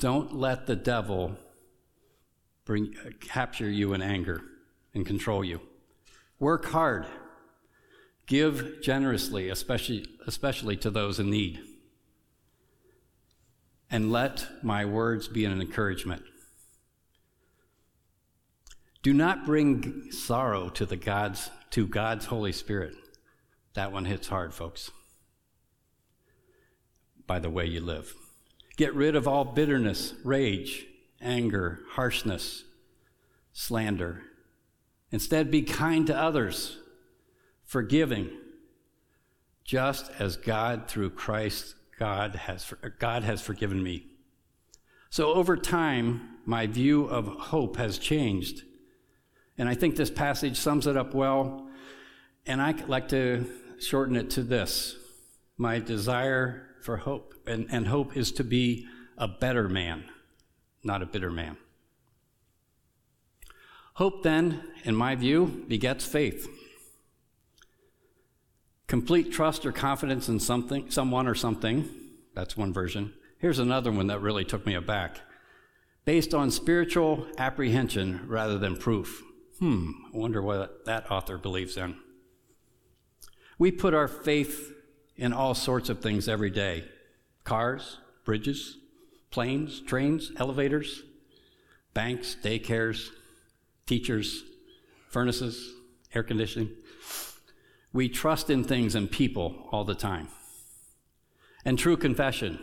Don't 0.00 0.32
let 0.36 0.66
the 0.66 0.76
devil 0.76 1.36
bring, 2.64 2.94
capture 3.20 3.68
you 3.68 3.92
in 3.92 4.02
anger 4.02 4.42
and 4.94 5.04
control 5.04 5.44
you. 5.44 5.60
Work 6.40 6.64
hard. 6.66 7.06
Give 8.26 8.80
generously, 8.82 9.50
especially, 9.50 10.06
especially 10.26 10.76
to 10.78 10.90
those 10.90 11.20
in 11.20 11.30
need. 11.30 11.60
And 13.90 14.10
let 14.10 14.64
my 14.64 14.84
words 14.84 15.28
be 15.28 15.44
an 15.44 15.60
encouragement. 15.60 16.22
Do 19.02 19.12
not 19.12 19.46
bring 19.46 20.10
sorrow 20.12 20.68
to 20.70 20.86
the 20.86 20.96
God's 20.96 21.50
to 21.70 21.86
God's 21.86 22.26
Holy 22.26 22.52
Spirit. 22.52 22.94
That 23.74 23.92
one 23.92 24.04
hits 24.04 24.28
hard, 24.28 24.52
folks. 24.52 24.90
By 27.26 27.38
the 27.38 27.50
way 27.50 27.66
you 27.66 27.80
live. 27.80 28.12
Get 28.76 28.94
rid 28.94 29.14
of 29.14 29.28
all 29.28 29.44
bitterness, 29.44 30.14
rage, 30.24 30.86
anger, 31.20 31.80
harshness, 31.90 32.64
slander. 33.52 34.22
Instead, 35.12 35.50
be 35.50 35.62
kind 35.62 36.06
to 36.06 36.16
others, 36.16 36.78
forgiving, 37.64 38.30
just 39.64 40.10
as 40.18 40.36
God 40.36 40.88
through 40.88 41.10
Christ 41.10 41.74
God 41.98 42.34
has 42.34 42.72
God 42.98 43.24
has 43.24 43.42
forgiven 43.42 43.82
me. 43.82 44.06
So 45.10 45.34
over 45.34 45.56
time, 45.56 46.38
my 46.46 46.66
view 46.66 47.04
of 47.04 47.26
hope 47.26 47.76
has 47.76 47.98
changed 47.98 48.62
and 49.60 49.68
I 49.68 49.74
think 49.74 49.94
this 49.94 50.10
passage 50.10 50.56
sums 50.56 50.86
it 50.86 50.96
up 50.96 51.12
well. 51.12 51.68
And 52.46 52.62
I 52.62 52.72
like 52.88 53.08
to 53.08 53.44
shorten 53.78 54.16
it 54.16 54.30
to 54.30 54.42
this 54.42 54.96
My 55.58 55.78
desire 55.78 56.66
for 56.80 56.96
hope. 56.96 57.34
And, 57.46 57.66
and 57.70 57.86
hope 57.86 58.16
is 58.16 58.32
to 58.32 58.44
be 58.44 58.86
a 59.18 59.28
better 59.28 59.68
man, 59.68 60.04
not 60.82 61.02
a 61.02 61.06
bitter 61.06 61.30
man. 61.30 61.58
Hope, 64.00 64.22
then, 64.22 64.62
in 64.84 64.96
my 64.96 65.14
view, 65.14 65.62
begets 65.68 66.06
faith. 66.06 66.48
Complete 68.86 69.30
trust 69.30 69.66
or 69.66 69.72
confidence 69.72 70.26
in 70.26 70.40
something, 70.40 70.90
someone 70.90 71.28
or 71.28 71.34
something. 71.34 71.86
That's 72.34 72.56
one 72.56 72.72
version. 72.72 73.12
Here's 73.40 73.58
another 73.58 73.92
one 73.92 74.06
that 74.06 74.22
really 74.22 74.46
took 74.46 74.64
me 74.64 74.72
aback. 74.72 75.20
Based 76.06 76.32
on 76.32 76.50
spiritual 76.50 77.26
apprehension 77.36 78.22
rather 78.26 78.56
than 78.56 78.78
proof. 78.78 79.22
Hmm, 79.58 79.90
I 80.14 80.16
wonder 80.16 80.40
what 80.40 80.86
that 80.86 81.10
author 81.10 81.36
believes 81.36 81.76
in. 81.76 81.94
We 83.58 83.70
put 83.70 83.92
our 83.92 84.08
faith 84.08 84.72
in 85.14 85.34
all 85.34 85.52
sorts 85.52 85.90
of 85.90 86.00
things 86.00 86.26
every 86.26 86.48
day 86.48 86.86
cars, 87.44 87.98
bridges, 88.24 88.78
planes, 89.30 89.82
trains, 89.82 90.32
elevators, 90.38 91.02
banks, 91.92 92.34
daycares, 92.42 93.10
teachers, 93.90 94.44
furnaces, 95.08 95.72
air 96.14 96.22
conditioning. 96.22 96.70
We 97.92 98.08
trust 98.08 98.48
in 98.48 98.62
things 98.62 98.94
and 98.94 99.10
people 99.10 99.68
all 99.72 99.82
the 99.82 99.96
time. 99.96 100.28
And 101.64 101.76
true 101.76 101.96
confession 101.96 102.60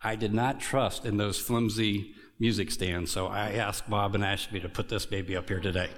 I 0.00 0.16
did 0.16 0.32
not 0.32 0.60
trust 0.60 1.04
in 1.04 1.18
those 1.18 1.38
flimsy 1.38 2.14
music 2.38 2.70
stands, 2.70 3.10
So 3.10 3.26
I 3.26 3.50
asked 3.50 3.90
Bob 3.90 4.14
and 4.14 4.24
Ashby 4.24 4.60
to 4.60 4.68
put 4.70 4.88
this 4.88 5.04
baby 5.04 5.36
up 5.36 5.48
here 5.48 5.60
today 5.60 5.90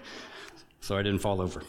so 0.81 0.97
I 0.97 1.02
didn't 1.02 1.21
fall 1.21 1.40
over. 1.40 1.62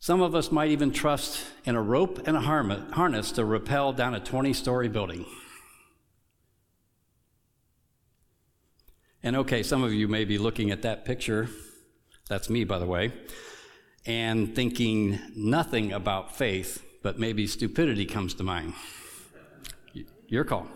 Some 0.00 0.20
of 0.20 0.34
us 0.34 0.52
might 0.52 0.70
even 0.70 0.90
trust 0.90 1.46
in 1.64 1.76
a 1.76 1.82
rope 1.82 2.28
and 2.28 2.36
a 2.36 2.40
harness 2.40 3.32
to 3.32 3.44
rappel 3.46 3.94
down 3.94 4.14
a 4.14 4.20
20 4.20 4.52
story 4.52 4.88
building. 4.88 5.24
And 9.22 9.36
okay, 9.36 9.62
some 9.62 9.82
of 9.82 9.92
you 9.92 10.08
may 10.08 10.24
be 10.24 10.38
looking 10.38 10.70
at 10.70 10.82
that 10.82 11.04
picture, 11.04 11.48
that's 12.28 12.48
me, 12.48 12.64
by 12.64 12.78
the 12.78 12.86
way, 12.86 13.12
and 14.06 14.54
thinking 14.54 15.18
nothing 15.36 15.92
about 15.92 16.34
faith, 16.34 16.82
but 17.02 17.18
maybe 17.18 17.46
stupidity 17.46 18.06
comes 18.06 18.34
to 18.34 18.42
mind. 18.42 18.74
Your 20.26 20.44
call. 20.44 20.68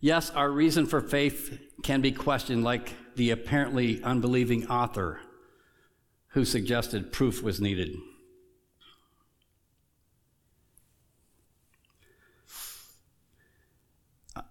Yes, 0.00 0.30
our 0.30 0.50
reason 0.50 0.86
for 0.86 1.00
faith 1.00 1.58
can 1.82 2.00
be 2.00 2.12
questioned, 2.12 2.62
like 2.64 2.94
the 3.16 3.30
apparently 3.30 4.02
unbelieving 4.02 4.68
author 4.68 5.20
who 6.28 6.44
suggested 6.44 7.12
proof 7.12 7.42
was 7.42 7.60
needed. 7.60 7.96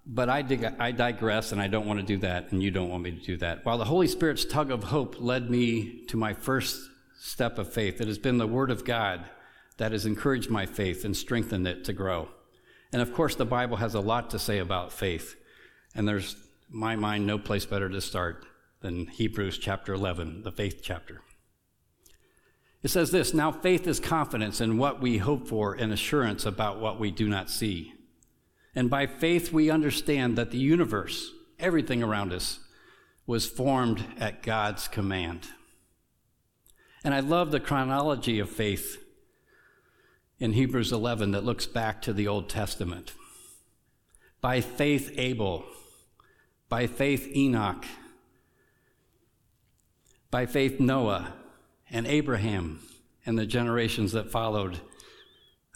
But 0.08 0.30
I, 0.30 0.44
dig- 0.44 0.76
I, 0.80 0.92
digress, 0.92 1.52
and 1.52 1.60
I 1.60 1.68
don't 1.68 1.88
want 1.88 2.00
to 2.00 2.06
do 2.06 2.18
that, 2.18 2.52
and 2.52 2.62
you 2.62 2.70
don't 2.70 2.90
want 2.90 3.04
me 3.04 3.12
to 3.12 3.26
do 3.26 3.38
that. 3.38 3.66
While 3.66 3.80
the 3.80 3.86
Holy 3.86 4.08
Spirit's 4.08 4.46
tug 4.46 4.70
of 4.70 4.86
hope 4.86 5.16
led 5.20 5.50
me 5.50 6.04
to 6.08 6.18
my 6.18 6.34
first 6.34 6.80
step 7.20 7.58
of 7.58 7.74
faith, 7.74 8.00
it 8.00 8.08
has 8.08 8.20
been 8.20 8.38
the 8.38 8.46
Word 8.46 8.70
of 8.70 8.86
God 8.86 9.26
that 9.78 9.92
has 9.92 10.06
encouraged 10.06 10.50
my 10.50 10.66
faith 10.66 11.04
and 11.06 11.18
strengthened 11.18 11.68
it 11.68 11.84
to 11.86 11.94
grow. 11.94 12.30
And 12.94 13.02
of 13.02 13.14
course, 13.14 13.36
the 13.36 13.46
Bible 13.46 13.78
has 13.78 13.96
a 13.96 14.00
lot 14.00 14.30
to 14.30 14.40
say 14.40 14.60
about 14.60 14.94
faith. 14.94 15.36
And 15.96 16.08
there's, 16.08 16.36
my 16.70 16.96
mind, 16.96 17.26
no 17.26 17.40
place 17.40 17.66
better 17.66 17.90
to 17.90 18.00
start 18.00 18.46
than 18.82 19.08
Hebrews 19.08 19.58
chapter 19.58 19.94
11, 19.94 20.44
the 20.44 20.52
faith 20.52 20.82
chapter. 20.84 21.22
It 22.84 22.90
says 22.90 23.10
this 23.10 23.34
Now 23.34 23.52
faith 23.52 23.88
is 23.88 24.00
confidence 24.00 24.62
in 24.62 24.78
what 24.78 25.02
we 25.02 25.18
hope 25.18 25.48
for 25.48 25.74
and 25.74 25.92
assurance 25.92 26.46
about 26.46 26.80
what 26.80 27.00
we 27.00 27.10
do 27.10 27.28
not 27.28 27.50
see. 27.50 27.95
And 28.76 28.90
by 28.90 29.08
faith, 29.08 29.54
we 29.54 29.70
understand 29.70 30.38
that 30.38 30.52
the 30.52 30.58
universe, 30.58 31.32
everything 31.58 32.04
around 32.04 32.34
us, 32.34 32.60
was 33.26 33.48
formed 33.48 34.04
at 34.20 34.44
God's 34.44 34.88
command. 34.88 35.48
And 37.04 37.14
I 37.14 37.22
love 37.22 37.52
the 37.52 37.60
chronology 37.60 38.40
of 38.40 38.50
faith 38.50 39.02
in 40.40 40.54
Hebrews 40.54 40.92
11 40.92 41.32
that 41.32 41.46
looks 41.46 41.66
back 41.66 42.02
to 42.02 42.14
the 42.14 42.28
Old 42.28 42.50
Testament. 42.50 43.14
By 44.42 44.60
faith, 44.62 45.12
Abel. 45.16 45.66
By 46.68 46.88
faith, 46.88 47.28
Enoch. 47.36 47.86
By 50.30 50.46
faith, 50.46 50.80
Noah 50.80 51.34
and 51.90 52.06
Abraham 52.06 52.82
and 53.26 53.38
the 53.40 53.46
generations 53.46 54.12
that 54.12 54.32
followed 54.32 54.82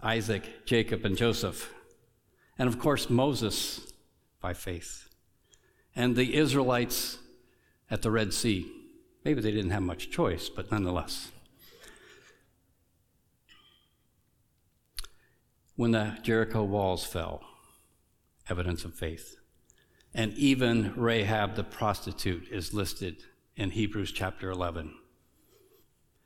Isaac, 0.03 0.65
Jacob, 0.65 1.05
and 1.05 1.15
Joseph. 1.15 1.73
And 2.59 2.67
of 2.67 2.77
course, 2.77 3.09
Moses 3.09 3.91
by 4.39 4.53
faith. 4.53 5.09
And 5.95 6.15
the 6.15 6.35
Israelites 6.35 7.17
at 7.89 8.03
the 8.03 8.11
Red 8.11 8.33
Sea. 8.33 8.71
Maybe 9.25 9.41
they 9.41 9.51
didn't 9.51 9.71
have 9.71 9.81
much 9.81 10.11
choice, 10.11 10.49
but 10.49 10.71
nonetheless. 10.71 11.31
when 15.79 15.91
the 15.91 16.17
Jericho 16.23 16.61
walls 16.61 17.05
fell, 17.05 17.41
evidence 18.49 18.83
of 18.83 18.93
faith. 18.93 19.37
And 20.13 20.33
even 20.33 20.93
Rahab 20.97 21.55
the 21.55 21.63
prostitute 21.63 22.49
is 22.51 22.73
listed 22.73 23.23
in 23.55 23.69
Hebrews 23.69 24.11
chapter 24.11 24.51
11. 24.51 24.93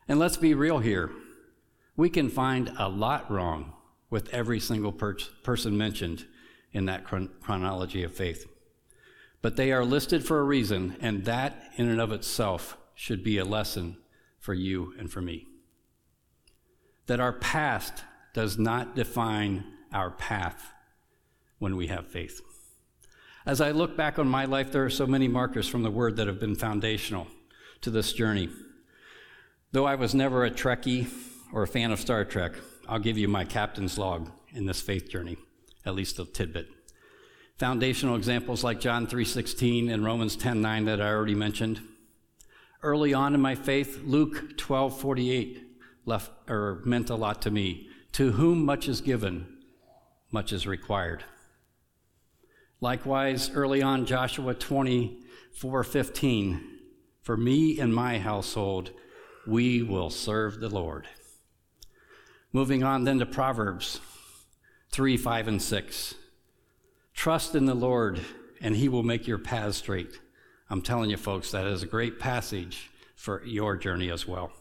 And 0.07 0.17
let's 0.17 0.37
be 0.37 0.55
real 0.55 0.79
here. 0.79 1.11
We 1.95 2.09
can 2.09 2.29
find 2.29 2.71
a 2.79 2.89
lot 2.89 3.29
wrong 3.29 3.73
with 4.13 4.29
every 4.29 4.59
single 4.59 4.91
per- 4.91 5.17
person 5.41 5.75
mentioned 5.75 6.23
in 6.71 6.85
that 6.85 7.03
chron- 7.03 7.31
chronology 7.41 8.03
of 8.03 8.13
faith. 8.13 8.45
But 9.41 9.55
they 9.55 9.71
are 9.71 9.83
listed 9.83 10.23
for 10.23 10.39
a 10.39 10.43
reason, 10.43 10.95
and 11.01 11.25
that 11.25 11.71
in 11.77 11.89
and 11.89 11.99
of 11.99 12.11
itself 12.11 12.77
should 12.93 13.23
be 13.23 13.39
a 13.39 13.43
lesson 13.43 13.97
for 14.39 14.53
you 14.53 14.93
and 14.99 15.11
for 15.11 15.19
me. 15.19 15.47
that 17.07 17.19
our 17.19 17.33
past 17.33 18.03
does 18.33 18.57
not 18.57 18.95
define 18.95 19.63
our 19.91 20.11
path 20.11 20.71
when 21.59 21.75
we 21.75 21.87
have 21.87 22.07
faith. 22.07 22.39
As 23.45 23.59
I 23.59 23.71
look 23.71 23.97
back 23.97 24.17
on 24.19 24.27
my 24.27 24.45
life, 24.45 24.71
there 24.71 24.85
are 24.85 24.89
so 24.89 25.05
many 25.07 25.27
markers 25.27 25.67
from 25.67 25.83
the 25.83 25.91
Word 25.91 26.15
that 26.15 26.27
have 26.27 26.39
been 26.39 26.55
foundational 26.55 27.27
to 27.81 27.89
this 27.89 28.13
journey. 28.13 28.49
Though 29.73 29.85
I 29.85 29.95
was 29.95 30.13
never 30.15 30.45
a 30.45 30.51
Trekkie 30.51 31.07
or 31.51 31.63
a 31.63 31.67
fan 31.67 31.91
of 31.91 31.99
Star 31.99 32.23
Trek, 32.23 32.53
I'll 32.87 32.99
give 32.99 33.17
you 33.17 33.27
my 33.27 33.45
captain's 33.45 33.97
log 33.97 34.29
in 34.51 34.65
this 34.65 34.81
faith 34.81 35.09
journey, 35.09 35.37
at 35.85 35.95
least 35.95 36.19
a 36.19 36.25
tidbit. 36.25 36.69
Foundational 37.57 38.15
examples 38.15 38.63
like 38.63 38.79
John 38.79 39.07
3:16 39.07 39.89
and 39.89 40.03
Romans 40.03 40.35
10:9 40.35 40.85
that 40.85 41.01
I 41.01 41.09
already 41.09 41.35
mentioned. 41.35 41.81
Early 42.81 43.13
on 43.13 43.33
in 43.33 43.41
my 43.41 43.55
faith, 43.55 44.01
Luke 44.03 44.57
12:48 44.57 45.61
left 46.05 46.31
or 46.49 46.81
meant 46.83 47.09
a 47.09 47.15
lot 47.15 47.41
to 47.43 47.51
me. 47.51 47.89
To 48.13 48.33
whom 48.33 48.65
much 48.65 48.87
is 48.87 49.01
given, 49.01 49.47
much 50.31 50.51
is 50.51 50.67
required. 50.67 51.23
Likewise, 52.81 53.49
early 53.51 53.81
on, 53.81 54.05
Joshua 54.05 54.53
24 54.53 55.83
15, 55.83 56.79
for 57.21 57.37
me 57.37 57.79
and 57.79 57.95
my 57.95 58.19
household, 58.19 58.91
we 59.47 59.81
will 59.81 60.09
serve 60.09 60.59
the 60.59 60.69
Lord. 60.69 61.07
Moving 62.55 62.83
on 62.83 63.03
then 63.03 63.17
to 63.17 63.25
Proverbs 63.25 63.99
3 64.91 65.17
5 65.17 65.47
and 65.47 65.59
6. 65.59 66.15
Trust 67.15 67.55
in 67.55 67.65
the 67.65 67.73
Lord, 67.73 68.21
and 68.61 68.75
he 68.75 68.87
will 68.87 69.01
make 69.01 69.27
your 69.27 69.39
paths 69.39 69.77
straight. 69.77 70.19
I'm 70.69 70.83
telling 70.83 71.09
you, 71.09 71.17
folks, 71.17 71.49
that 71.49 71.65
is 71.65 71.81
a 71.81 71.87
great 71.87 72.19
passage 72.19 72.91
for 73.15 73.43
your 73.43 73.75
journey 73.75 74.11
as 74.11 74.27
well. 74.27 74.51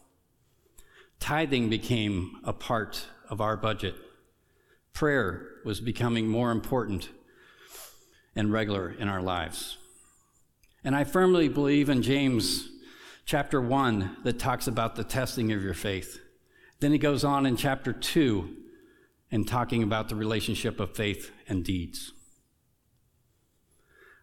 Tithing 1.21 1.69
became 1.69 2.39
a 2.45 2.55
part 2.55 3.09
of 3.29 3.43
our 3.43 3.59
budget. 3.59 3.97
Prayer 4.95 5.49
was 5.63 5.79
becoming 5.83 6.27
more 6.27 6.51
important 6.51 7.11
and 8.35 8.51
regular 8.51 8.91
in 8.91 9.07
our 9.07 9.21
lives. 9.21 9.77
And 10.83 10.97
I 10.97 11.05
firmly 11.05 11.49
believe 11.49 11.91
in 11.91 12.01
James 12.01 12.71
chapter 13.27 13.61
1 13.61 14.17
that 14.25 14.39
talks 14.39 14.67
about 14.67 14.97
the 14.97 15.05
testing 15.05 15.53
of 15.53 15.63
your 15.63 15.75
faith. 15.75 16.22
Then 16.83 16.91
he 16.91 16.99
goes 16.99 17.23
on 17.23 17.47
in 17.47 17.57
chapter 17.57 17.93
2 17.93 18.57
and 19.31 19.47
talking 19.47 19.85
about 19.85 20.09
the 20.09 20.17
relationship 20.17 20.81
of 20.81 20.97
faith 20.97 21.31
and 21.49 21.65
deeds. 21.65 22.13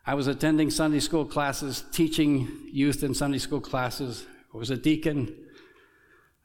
I 0.05 0.13
was 0.15 0.27
attending 0.27 0.69
Sunday 0.69 0.99
school 0.99 1.23
classes, 1.23 1.85
teaching 1.93 2.49
youth 2.69 3.01
in 3.01 3.13
Sunday 3.13 3.37
school 3.37 3.61
classes. 3.61 4.25
I 4.53 4.57
was 4.57 4.71
a 4.71 4.75
deacon. 4.75 5.33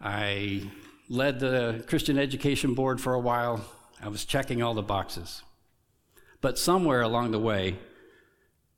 I 0.01 0.71
led 1.09 1.41
the 1.41 1.85
Christian 1.89 2.17
Education 2.17 2.75
Board 2.75 3.01
for 3.01 3.15
a 3.15 3.21
while. 3.21 3.65
I 4.01 4.07
was 4.07 4.25
checking 4.25 4.63
all 4.63 4.75
the 4.75 4.83
boxes. 4.83 5.43
But 6.41 6.61
somewhere 6.61 7.01
along 7.03 7.33
the 7.33 7.41
way, 7.41 7.77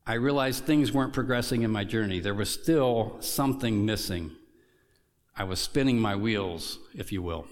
I 0.07 0.15
realized 0.15 0.65
things 0.65 0.91
weren't 0.91 1.13
progressing 1.13 1.61
in 1.61 1.69
my 1.69 1.83
journey. 1.83 2.19
There 2.19 2.33
was 2.33 2.49
still 2.49 3.17
something 3.19 3.85
missing. 3.85 4.31
I 5.37 5.43
was 5.43 5.59
spinning 5.59 5.99
my 5.99 6.15
wheels, 6.15 6.79
if 6.95 7.11
you 7.11 7.21
will. 7.21 7.45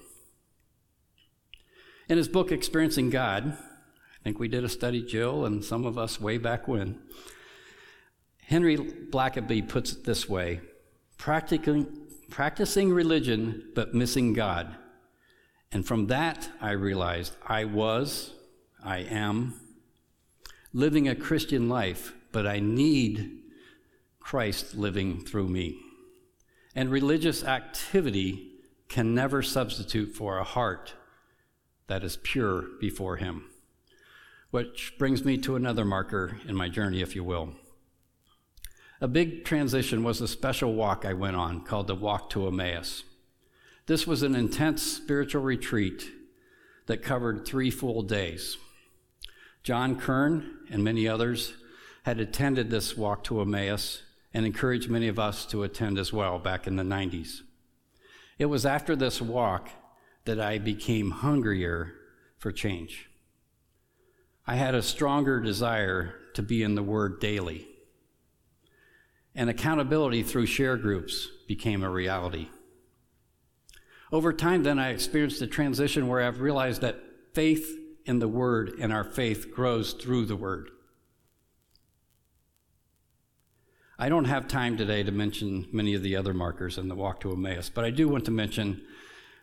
In 2.10 2.18
his 2.18 2.28
book, 2.28 2.52
Experiencing 2.52 3.12
God, 3.12 3.56
I 3.56 4.24
think 4.24 4.40
we 4.40 4.48
did 4.48 4.64
a 4.64 4.70
study, 4.70 5.04
Jill, 5.04 5.46
and 5.46 5.64
some 5.64 5.86
of 5.86 5.96
us 5.96 6.20
way 6.20 6.40
back 6.40 6.68
when. 6.68 7.00
Henry 8.48 8.78
Blackaby 8.78 9.68
puts 9.68 9.94
it 9.94 10.04
this 10.04 10.28
way 10.28 10.62
practicing, 11.18 11.86
practicing 12.30 12.92
religion 12.92 13.72
but 13.76 13.94
missing 13.94 14.34
God. 14.34 14.76
And 15.72 15.86
from 15.86 16.08
that, 16.08 16.50
I 16.60 16.72
realized 16.72 17.36
I 17.46 17.66
was, 17.66 18.34
I 18.84 19.00
am, 19.00 19.60
living 20.74 21.08
a 21.08 21.16
Christian 21.16 21.70
life, 21.70 22.14
but 22.32 22.48
I 22.48 22.60
need 22.60 23.44
Christ 24.20 24.74
living 24.76 25.24
through 25.24 25.50
me. 25.50 25.85
And 26.76 26.92
religious 26.92 27.44
activity 27.44 28.52
can 28.90 29.16
never 29.16 29.42
substitute 29.42 30.14
for 30.14 30.38
a 30.38 30.44
heart 30.44 30.94
that 31.88 32.04
is 32.04 32.18
pure 32.22 32.66
before 32.80 33.16
Him. 33.16 33.46
Which 34.52 34.94
brings 34.98 35.24
me 35.24 35.38
to 35.40 35.56
another 35.56 35.86
marker 35.86 36.38
in 36.48 36.56
my 36.56 36.70
journey, 36.70 37.02
if 37.02 37.16
you 37.16 37.24
will. 37.24 37.54
A 39.02 39.08
big 39.08 39.46
transition 39.46 40.04
was 40.04 40.22
a 40.22 40.28
special 40.28 40.74
walk 40.74 41.06
I 41.06 41.14
went 41.14 41.36
on 41.36 41.62
called 41.62 41.88
the 41.88 41.96
Walk 41.96 42.30
to 42.32 42.48
Emmaus. 42.48 43.04
This 43.88 44.08
was 44.08 44.24
an 44.24 44.36
intense 44.36 44.82
spiritual 44.82 45.44
retreat 45.44 46.10
that 46.88 47.04
covered 47.04 47.46
three 47.46 47.70
full 47.70 48.02
days. 48.02 48.58
John 49.64 50.00
Kern 50.00 50.60
and 50.70 50.84
many 50.84 51.08
others 51.08 51.54
had 52.04 52.20
attended 52.20 52.70
this 52.70 52.96
walk 52.96 53.24
to 53.26 53.42
Emmaus 53.42 54.04
and 54.36 54.46
encouraged 54.46 54.90
many 54.90 55.08
of 55.08 55.18
us 55.18 55.46
to 55.46 55.64
attend 55.64 55.98
as 55.98 56.12
well 56.12 56.38
back 56.38 56.68
in 56.68 56.76
the 56.76 56.84
90s. 56.84 57.40
It 58.38 58.48
was 58.48 58.66
after 58.66 58.94
this 58.94 59.22
walk 59.22 59.70
that 60.26 60.42
I 60.42 60.58
became 60.58 61.12
hungrier 61.12 61.94
for 62.38 62.52
change. 62.52 63.10
I 64.46 64.56
had 64.56 64.76
a 64.76 64.82
stronger 64.82 65.40
desire 65.40 66.16
to 66.34 66.42
be 66.42 66.64
in 66.64 66.76
the 66.76 66.84
Word 66.84 67.22
daily. 67.22 67.66
And 69.34 69.50
accountability 69.50 70.22
through 70.22 70.48
share 70.48 70.76
groups 70.76 71.30
became 71.48 71.82
a 71.82 71.90
reality. 71.90 72.50
Over 74.12 74.34
time, 74.34 74.64
then, 74.64 74.80
I 74.80 74.90
experienced 74.90 75.42
a 75.42 75.48
transition 75.48 76.10
where 76.10 76.22
I've 76.22 76.42
realized 76.42 76.82
that 76.82 77.00
faith 77.34 77.74
in 78.06 78.20
the 78.20 78.28
Word, 78.28 78.74
and 78.82 78.92
our 78.92 79.06
faith 79.06 79.54
grows 79.56 79.94
through 79.94 80.26
the 80.26 80.36
Word. 80.36 80.72
I 83.98 84.10
don't 84.10 84.26
have 84.26 84.50
time 84.50 84.76
today 84.76 85.04
to 85.04 85.12
mention 85.12 85.68
many 85.72 85.94
of 85.94 86.04
the 86.04 86.18
other 86.18 86.34
markers 86.34 86.78
in 86.78 86.90
the 86.90 86.96
walk 86.96 87.22
to 87.22 87.32
Emmaus, 87.32 87.70
but 87.70 87.86
I 87.86 87.92
do 87.92 88.10
want 88.10 88.26
to 88.26 88.32
mention 88.32 88.84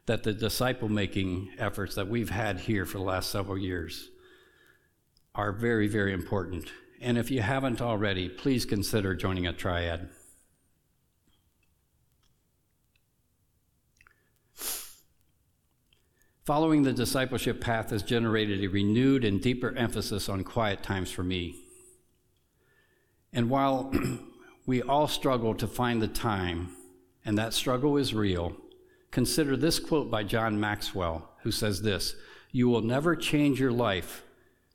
that 0.05 0.25
the 0.25 0.35
disciple 0.35 0.91
making 0.91 1.51
efforts 1.59 1.95
that 1.95 2.09
we've 2.09 2.29
had 2.29 2.61
here 2.61 2.85
for 2.85 2.99
the 2.99 3.05
last 3.05 3.31
several 3.31 3.57
years 3.57 4.11
are 5.35 5.53
very, 5.53 5.88
very 5.88 6.12
important. 6.12 6.67
And 7.01 7.17
if 7.17 7.31
you 7.31 7.41
haven't 7.41 7.81
already, 7.81 8.29
please 8.29 8.67
consider 8.67 9.15
joining 9.15 9.47
a 9.47 9.55
triad. 9.55 10.11
Following 16.45 16.83
the 16.83 16.93
discipleship 16.93 17.61
path 17.61 17.91
has 17.91 18.03
generated 18.03 18.62
a 18.62 18.67
renewed 18.67 19.25
and 19.25 19.41
deeper 19.41 19.75
emphasis 19.77 20.29
on 20.29 20.45
quiet 20.45 20.83
times 20.83 21.11
for 21.11 21.23
me. 21.23 21.55
And 23.33 23.49
while 23.49 23.93
we 24.66 24.83
all 24.83 25.09
struggle 25.09 25.55
to 25.55 25.66
find 25.66 26.01
the 26.01 26.09
time, 26.09 26.77
and 27.25 27.37
that 27.38 27.55
struggle 27.55 27.96
is 27.96 28.14
real, 28.14 28.57
consider 29.11 29.57
this 29.57 29.79
quote 29.79 30.11
by 30.11 30.22
John 30.22 30.59
Maxwell, 30.61 31.31
who 31.42 31.51
says 31.51 31.83
this 31.83 32.14
You 32.51 32.68
will 32.68 32.83
never 32.83 33.16
change 33.16 33.61
your 33.61 33.72
life 33.72 34.22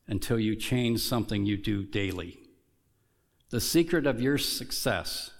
until 0.08 0.39
you 0.39 0.56
change 0.56 1.02
something 1.02 1.45
you 1.45 1.58
do 1.58 1.84
daily. 1.84 2.39
The 3.50 3.62
secret 3.62 4.06
of 4.06 4.21
your 4.21 4.38
success 4.38 5.32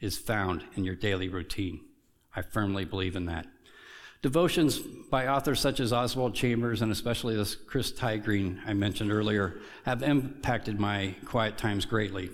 is 0.00 0.18
found 0.18 0.64
in 0.74 0.84
your 0.84 0.94
daily 0.94 1.28
routine. 1.28 1.80
I 2.34 2.42
firmly 2.42 2.84
believe 2.84 3.16
in 3.16 3.26
that. 3.26 3.46
Devotions 4.20 4.78
by 4.78 5.28
authors 5.28 5.60
such 5.60 5.80
as 5.80 5.92
Oswald 5.92 6.34
Chambers 6.34 6.82
and 6.82 6.90
especially 6.90 7.36
this 7.36 7.54
Chris 7.54 7.92
Tiegreen 7.92 8.60
I 8.66 8.74
mentioned 8.74 9.12
earlier 9.12 9.58
have 9.84 10.02
impacted 10.02 10.80
my 10.80 11.14
quiet 11.24 11.56
times 11.56 11.84
greatly, 11.84 12.30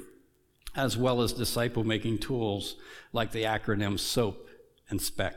as 0.74 0.96
well 0.96 1.20
as 1.20 1.32
disciple 1.32 1.84
making 1.84 2.18
tools 2.18 2.76
like 3.12 3.32
the 3.32 3.42
acronym 3.42 3.98
SOAP 3.98 4.48
and 4.88 5.00
SPEC 5.00 5.34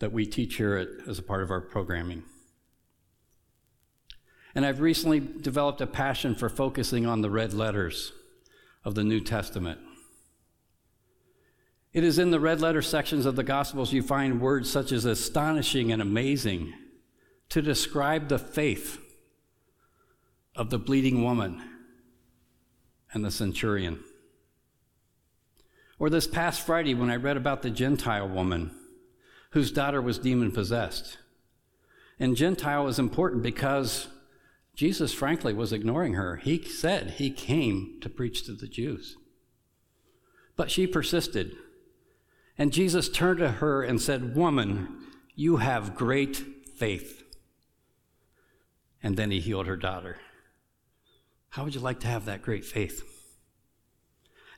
that 0.00 0.12
we 0.12 0.26
teach 0.26 0.56
here 0.56 0.76
at, 0.76 1.08
as 1.08 1.18
a 1.18 1.22
part 1.22 1.42
of 1.42 1.50
our 1.50 1.60
programming. 1.60 2.24
And 4.54 4.66
I've 4.66 4.80
recently 4.80 5.20
developed 5.20 5.80
a 5.80 5.86
passion 5.86 6.34
for 6.34 6.48
focusing 6.48 7.06
on 7.06 7.20
the 7.20 7.30
red 7.30 7.54
letters 7.54 8.12
of 8.84 8.94
the 8.94 9.04
New 9.04 9.20
Testament. 9.20 9.78
It 11.92 12.04
is 12.04 12.18
in 12.18 12.30
the 12.30 12.40
red 12.40 12.60
letter 12.60 12.82
sections 12.82 13.26
of 13.26 13.36
the 13.36 13.44
Gospels 13.44 13.92
you 13.92 14.02
find 14.02 14.40
words 14.40 14.70
such 14.70 14.92
as 14.92 15.04
astonishing 15.04 15.92
and 15.92 16.02
amazing 16.02 16.72
to 17.50 17.62
describe 17.62 18.28
the 18.28 18.38
faith 18.38 18.98
of 20.56 20.70
the 20.70 20.78
bleeding 20.78 21.22
woman 21.22 21.62
and 23.12 23.24
the 23.24 23.30
centurion. 23.30 24.00
Or 25.98 26.10
this 26.10 26.26
past 26.26 26.64
Friday, 26.66 26.94
when 26.94 27.10
I 27.10 27.16
read 27.16 27.36
about 27.36 27.62
the 27.62 27.70
Gentile 27.70 28.28
woman 28.28 28.72
whose 29.52 29.70
daughter 29.70 30.00
was 30.00 30.18
demon 30.18 30.50
possessed. 30.50 31.18
And 32.18 32.36
Gentile 32.36 32.88
is 32.88 32.98
important 32.98 33.42
because 33.42 34.08
Jesus, 34.74 35.12
frankly, 35.12 35.52
was 35.52 35.72
ignoring 35.72 36.14
her. 36.14 36.36
He 36.36 36.62
said 36.62 37.12
he 37.12 37.30
came 37.30 37.98
to 38.00 38.08
preach 38.08 38.44
to 38.46 38.52
the 38.52 38.66
Jews. 38.66 39.16
But 40.56 40.70
she 40.70 40.86
persisted. 40.86 41.56
And 42.56 42.72
Jesus 42.72 43.08
turned 43.08 43.40
to 43.40 43.52
her 43.52 43.82
and 43.82 44.00
said, 44.00 44.34
Woman, 44.34 44.88
You 45.34 45.58
have 45.58 45.94
great 45.94 46.42
faith. 46.76 47.22
And 49.02 49.16
then 49.16 49.30
he 49.30 49.40
healed 49.40 49.66
her 49.66 49.76
daughter. 49.76 50.18
How 51.52 51.64
would 51.64 51.74
you 51.74 51.82
like 51.82 52.00
to 52.00 52.06
have 52.06 52.24
that 52.24 52.40
great 52.40 52.64
faith? 52.64 53.06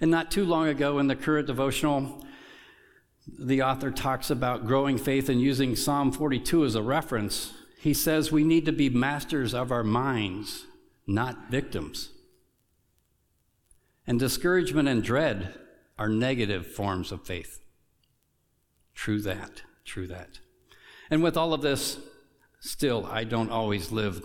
And 0.00 0.12
not 0.12 0.30
too 0.30 0.44
long 0.44 0.68
ago 0.68 1.00
in 1.00 1.08
the 1.08 1.16
current 1.16 1.48
devotional, 1.48 2.24
the 3.26 3.62
author 3.62 3.90
talks 3.90 4.30
about 4.30 4.64
growing 4.64 4.96
faith 4.96 5.28
and 5.28 5.40
using 5.40 5.74
Psalm 5.74 6.12
42 6.12 6.64
as 6.64 6.76
a 6.76 6.82
reference. 6.82 7.52
He 7.80 7.94
says 7.94 8.30
we 8.30 8.44
need 8.44 8.64
to 8.66 8.72
be 8.72 8.88
masters 8.90 9.54
of 9.54 9.72
our 9.72 9.82
minds, 9.82 10.66
not 11.04 11.50
victims. 11.50 12.10
And 14.06 14.20
discouragement 14.20 14.88
and 14.88 15.02
dread 15.02 15.58
are 15.98 16.08
negative 16.08 16.64
forms 16.64 17.10
of 17.10 17.26
faith. 17.26 17.60
True 18.94 19.20
that, 19.22 19.62
true 19.84 20.06
that. 20.06 20.38
And 21.10 21.24
with 21.24 21.36
all 21.36 21.52
of 21.52 21.60
this, 21.60 21.98
still, 22.60 23.04
I 23.06 23.24
don't 23.24 23.50
always 23.50 23.90
live 23.90 24.22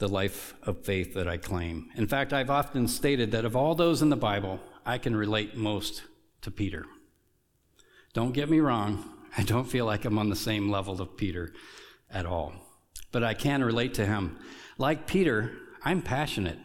the 0.00 0.08
life 0.08 0.54
of 0.62 0.82
faith 0.82 1.12
that 1.12 1.28
I 1.28 1.36
claim. 1.36 1.90
In 1.94 2.06
fact, 2.06 2.32
I've 2.32 2.50
often 2.50 2.88
stated 2.88 3.30
that 3.32 3.44
of 3.44 3.54
all 3.54 3.74
those 3.74 4.00
in 4.00 4.08
the 4.08 4.16
Bible, 4.16 4.58
I 4.84 4.96
can 4.96 5.14
relate 5.14 5.56
most 5.56 6.02
to 6.40 6.50
Peter. 6.50 6.86
Don't 8.14 8.32
get 8.32 8.50
me 8.50 8.60
wrong, 8.60 9.04
I 9.36 9.42
don't 9.42 9.70
feel 9.70 9.84
like 9.84 10.04
I'm 10.06 10.18
on 10.18 10.30
the 10.30 10.36
same 10.36 10.70
level 10.70 11.00
of 11.00 11.18
Peter 11.18 11.52
at 12.10 12.26
all, 12.26 12.54
but 13.12 13.22
I 13.22 13.34
can 13.34 13.62
relate 13.62 13.94
to 13.94 14.06
him. 14.06 14.38
Like 14.78 15.06
Peter, 15.06 15.52
I'm 15.84 16.00
passionate, 16.00 16.58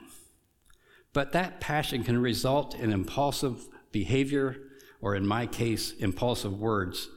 but 1.12 1.34
that 1.34 1.60
passion 1.60 2.06
can 2.06 2.22
result 2.22 2.74
in 2.74 2.94
impulsive 2.94 3.68
behavior, 3.92 4.56
or 5.02 5.14
in 5.14 5.28
my 5.28 5.46
case, 5.46 5.92
impulsive 5.92 6.58
words 6.58 7.10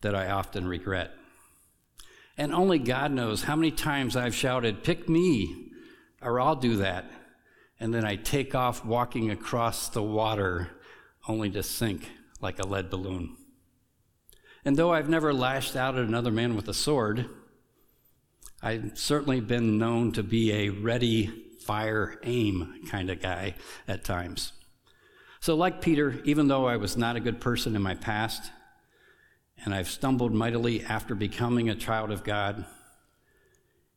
that 0.00 0.14
I 0.14 0.30
often 0.30 0.66
regret. 0.66 1.10
And 2.42 2.52
only 2.52 2.80
God 2.80 3.12
knows 3.12 3.44
how 3.44 3.54
many 3.54 3.70
times 3.70 4.16
I've 4.16 4.34
shouted, 4.34 4.82
Pick 4.82 5.08
me, 5.08 5.70
or 6.20 6.40
I'll 6.40 6.56
do 6.56 6.78
that. 6.78 7.08
And 7.78 7.94
then 7.94 8.04
I 8.04 8.16
take 8.16 8.52
off 8.52 8.84
walking 8.84 9.30
across 9.30 9.88
the 9.88 10.02
water 10.02 10.68
only 11.28 11.50
to 11.50 11.62
sink 11.62 12.10
like 12.40 12.58
a 12.58 12.66
lead 12.66 12.90
balloon. 12.90 13.36
And 14.64 14.76
though 14.76 14.92
I've 14.92 15.08
never 15.08 15.32
lashed 15.32 15.76
out 15.76 15.96
at 15.96 16.04
another 16.04 16.32
man 16.32 16.56
with 16.56 16.66
a 16.66 16.74
sword, 16.74 17.26
I've 18.60 18.98
certainly 18.98 19.38
been 19.38 19.78
known 19.78 20.10
to 20.10 20.24
be 20.24 20.50
a 20.50 20.70
ready, 20.70 21.30
fire, 21.64 22.18
aim 22.24 22.82
kind 22.90 23.08
of 23.08 23.22
guy 23.22 23.54
at 23.86 24.02
times. 24.02 24.50
So, 25.38 25.54
like 25.54 25.80
Peter, 25.80 26.20
even 26.24 26.48
though 26.48 26.66
I 26.66 26.76
was 26.76 26.96
not 26.96 27.14
a 27.14 27.20
good 27.20 27.40
person 27.40 27.76
in 27.76 27.82
my 27.82 27.94
past, 27.94 28.50
and 29.64 29.74
I've 29.74 29.88
stumbled 29.88 30.32
mightily 30.32 30.82
after 30.82 31.14
becoming 31.14 31.68
a 31.68 31.74
child 31.74 32.10
of 32.10 32.24
God, 32.24 32.64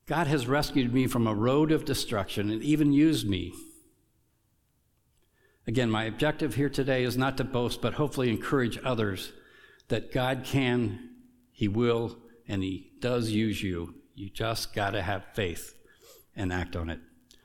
God 0.06 0.28
has 0.28 0.46
rescued 0.46 0.94
me 0.94 1.06
from 1.08 1.26
a 1.26 1.34
road 1.34 1.72
of 1.72 1.84
destruction 1.84 2.50
and 2.50 2.62
even 2.62 2.92
used 2.92 3.28
me. 3.28 3.52
Again, 5.66 5.90
my 5.90 6.04
objective 6.04 6.54
here 6.54 6.68
today 6.68 7.02
is 7.02 7.16
not 7.16 7.36
to 7.38 7.44
boast, 7.44 7.82
but 7.82 7.94
hopefully 7.94 8.30
encourage 8.30 8.78
others 8.84 9.32
that 9.88 10.12
God 10.12 10.44
can, 10.44 11.10
He 11.50 11.66
will, 11.66 12.16
and 12.46 12.62
He 12.62 12.92
does 13.00 13.30
use 13.30 13.60
you. 13.62 13.96
You 14.14 14.30
just 14.30 14.72
got 14.74 14.90
to 14.90 15.02
have 15.02 15.24
faith 15.34 15.74
and 16.36 16.52
act 16.52 16.76
on 16.76 16.88
it. 16.88 17.00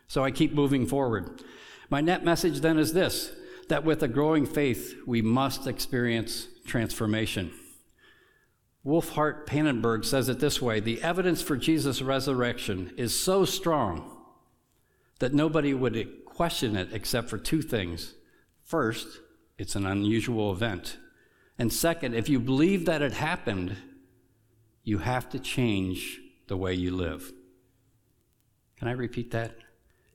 So 0.07 0.23
I 0.23 0.29
keep 0.29 0.53
moving 0.53 0.85
forward. 0.85 1.41
My 1.89 2.01
net 2.01 2.23
message 2.23 2.59
then 2.59 2.77
is 2.77 2.93
this 2.93 3.31
that 3.69 3.85
with 3.85 4.03
a 4.03 4.07
growing 4.07 4.45
faith, 4.45 4.95
we 5.07 5.21
must 5.21 5.65
experience 5.65 6.47
transformation. 6.65 7.51
Wolfhart 8.85 9.45
Pannenberg 9.45 10.03
says 10.05 10.27
it 10.27 10.39
this 10.39 10.61
way 10.61 10.79
The 10.79 11.01
evidence 11.01 11.41
for 11.41 11.55
Jesus' 11.55 12.01
resurrection 12.01 12.93
is 12.97 13.17
so 13.17 13.45
strong 13.45 14.17
that 15.19 15.33
nobody 15.33 15.73
would 15.73 16.25
question 16.25 16.75
it 16.75 16.89
except 16.91 17.29
for 17.29 17.37
two 17.37 17.61
things. 17.61 18.15
First, 18.63 19.19
it's 19.57 19.75
an 19.75 19.85
unusual 19.85 20.51
event. 20.51 20.97
And 21.59 21.71
second, 21.71 22.15
if 22.15 22.27
you 22.27 22.39
believe 22.39 22.85
that 22.85 23.03
it 23.03 23.13
happened, 23.13 23.75
you 24.83 24.97
have 24.99 25.29
to 25.29 25.39
change 25.39 26.19
the 26.47 26.57
way 26.57 26.73
you 26.73 26.95
live. 26.95 27.31
Can 28.77 28.87
I 28.87 28.93
repeat 28.93 29.29
that? 29.31 29.55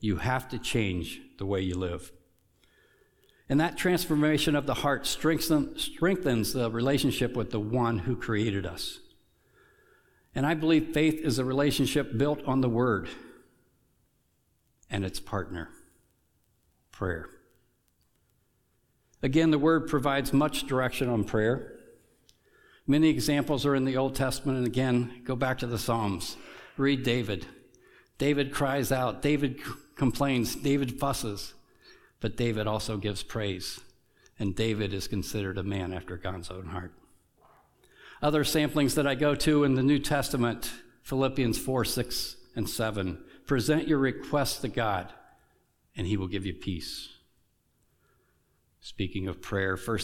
You 0.01 0.17
have 0.17 0.49
to 0.49 0.59
change 0.59 1.21
the 1.39 1.47
way 1.47 1.61
you 1.61 1.77
live. 1.77 2.11
And 3.49 3.61
that 3.61 3.77
transformation 3.77 4.57
of 4.57 4.67
the 4.67 4.75
heart 4.75 5.07
strengthens 5.07 6.53
the 6.53 6.71
relationship 6.71 7.37
with 7.37 7.53
the 7.53 7.61
one 7.61 8.01
who 8.01 8.17
created 8.17 8.67
us. 8.67 8.99
And 10.35 10.45
I 10.45 10.55
believe 10.55 10.93
faith 10.93 11.21
is 11.21 11.39
a 11.39 11.45
relationship 11.45 12.19
built 12.19 12.45
on 12.45 12.61
the 12.61 12.69
Word 12.69 13.09
and 14.91 15.05
its 15.05 15.21
partner, 15.21 15.71
prayer. 16.93 17.29
Again, 19.23 19.51
the 19.51 19.59
Word 19.59 19.89
provides 19.89 20.33
much 20.33 20.67
direction 20.67 21.09
on 21.09 21.25
prayer. 21.25 21.73
Many 22.87 23.09
examples 23.09 23.65
are 23.65 23.75
in 23.75 23.85
the 23.85 23.97
Old 23.97 24.15
Testament, 24.15 24.59
and 24.59 24.67
again, 24.67 25.23
go 25.25 25.35
back 25.35 25.59
to 25.59 25.67
the 25.67 25.79
Psalms. 25.79 26.37
Read 26.77 27.03
David. 27.03 27.47
David 28.19 28.53
cries 28.53 28.93
out, 28.93 29.23
David 29.23 29.61
complains, 29.97 30.55
David 30.55 30.99
fusses. 30.99 31.55
But 32.21 32.37
David 32.37 32.67
also 32.67 32.97
gives 32.97 33.23
praise, 33.23 33.81
and 34.39 34.55
David 34.55 34.93
is 34.93 35.09
considered 35.09 35.59
a 35.59 35.63
man 35.63 35.93
after 35.93 36.17
God's 36.17 36.51
own 36.51 36.67
heart. 36.67 36.93
Other 38.23 38.45
samplings 38.45 38.95
that 38.95 39.07
I 39.07 39.15
go 39.15 39.35
to 39.35 39.65
in 39.65 39.75
the 39.75 39.83
New 39.83 39.99
Testament, 39.99 40.73
Philippians 41.03 41.59
4 41.59 41.85
6 41.85 42.37
and 42.57 42.69
7. 42.69 43.23
Present 43.47 43.87
your 43.87 43.99
requests 43.99 44.59
to 44.61 44.69
God, 44.69 45.13
and 45.97 46.07
he 46.07 46.17
will 46.17 46.29
give 46.29 46.47
you 46.47 46.55
peace. 46.55 47.11
Speaking 48.81 49.29
of 49.29 49.43
prayer, 49.43 49.77
1 49.77 49.99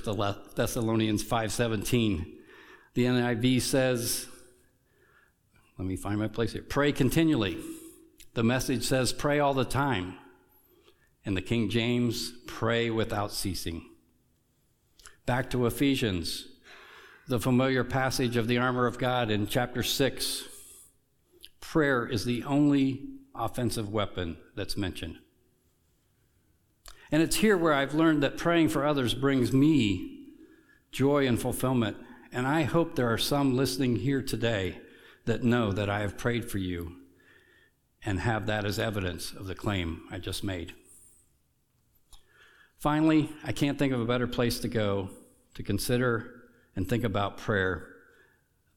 Thessalonians 0.54 1.24
5:17. 1.24 2.26
The 2.94 3.04
NIV 3.04 3.62
says, 3.62 4.26
let 5.78 5.88
me 5.88 5.96
find 5.96 6.18
my 6.18 6.28
place 6.28 6.52
here. 6.52 6.62
Pray 6.62 6.92
continually. 6.92 7.58
The 8.34 8.44
message 8.44 8.84
says 8.84 9.12
pray 9.12 9.40
all 9.40 9.54
the 9.54 9.64
time. 9.64 10.14
In 11.24 11.34
the 11.34 11.42
King 11.42 11.70
James, 11.70 12.32
pray 12.46 12.90
without 12.90 13.30
ceasing. 13.30 13.84
Back 15.24 15.50
to 15.50 15.66
Ephesians, 15.66 16.48
the 17.28 17.38
familiar 17.38 17.84
passage 17.84 18.36
of 18.36 18.48
the 18.48 18.58
armor 18.58 18.86
of 18.86 18.98
God 18.98 19.30
in 19.30 19.46
chapter 19.46 19.84
6. 19.84 20.44
Prayer 21.60 22.04
is 22.04 22.24
the 22.24 22.42
only 22.42 23.08
offensive 23.36 23.88
weapon 23.88 24.36
that's 24.56 24.76
mentioned. 24.76 25.18
And 27.12 27.22
it's 27.22 27.36
here 27.36 27.56
where 27.56 27.74
I've 27.74 27.94
learned 27.94 28.22
that 28.24 28.36
praying 28.36 28.70
for 28.70 28.84
others 28.84 29.14
brings 29.14 29.52
me 29.52 30.26
joy 30.90 31.26
and 31.26 31.40
fulfillment. 31.40 31.96
And 32.32 32.48
I 32.48 32.62
hope 32.62 32.96
there 32.96 33.12
are 33.12 33.18
some 33.18 33.56
listening 33.56 33.96
here 33.96 34.22
today 34.22 34.80
that 35.26 35.44
know 35.44 35.70
that 35.70 35.88
I 35.88 36.00
have 36.00 36.18
prayed 36.18 36.50
for 36.50 36.58
you 36.58 36.96
and 38.04 38.18
have 38.20 38.46
that 38.46 38.64
as 38.64 38.80
evidence 38.80 39.32
of 39.32 39.46
the 39.46 39.54
claim 39.54 40.02
I 40.10 40.18
just 40.18 40.42
made. 40.42 40.74
Finally, 42.82 43.30
I 43.44 43.52
can't 43.52 43.78
think 43.78 43.92
of 43.92 44.00
a 44.00 44.04
better 44.04 44.26
place 44.26 44.58
to 44.58 44.66
go 44.66 45.08
to 45.54 45.62
consider 45.62 46.42
and 46.74 46.88
think 46.88 47.04
about 47.04 47.36
prayer 47.36 47.86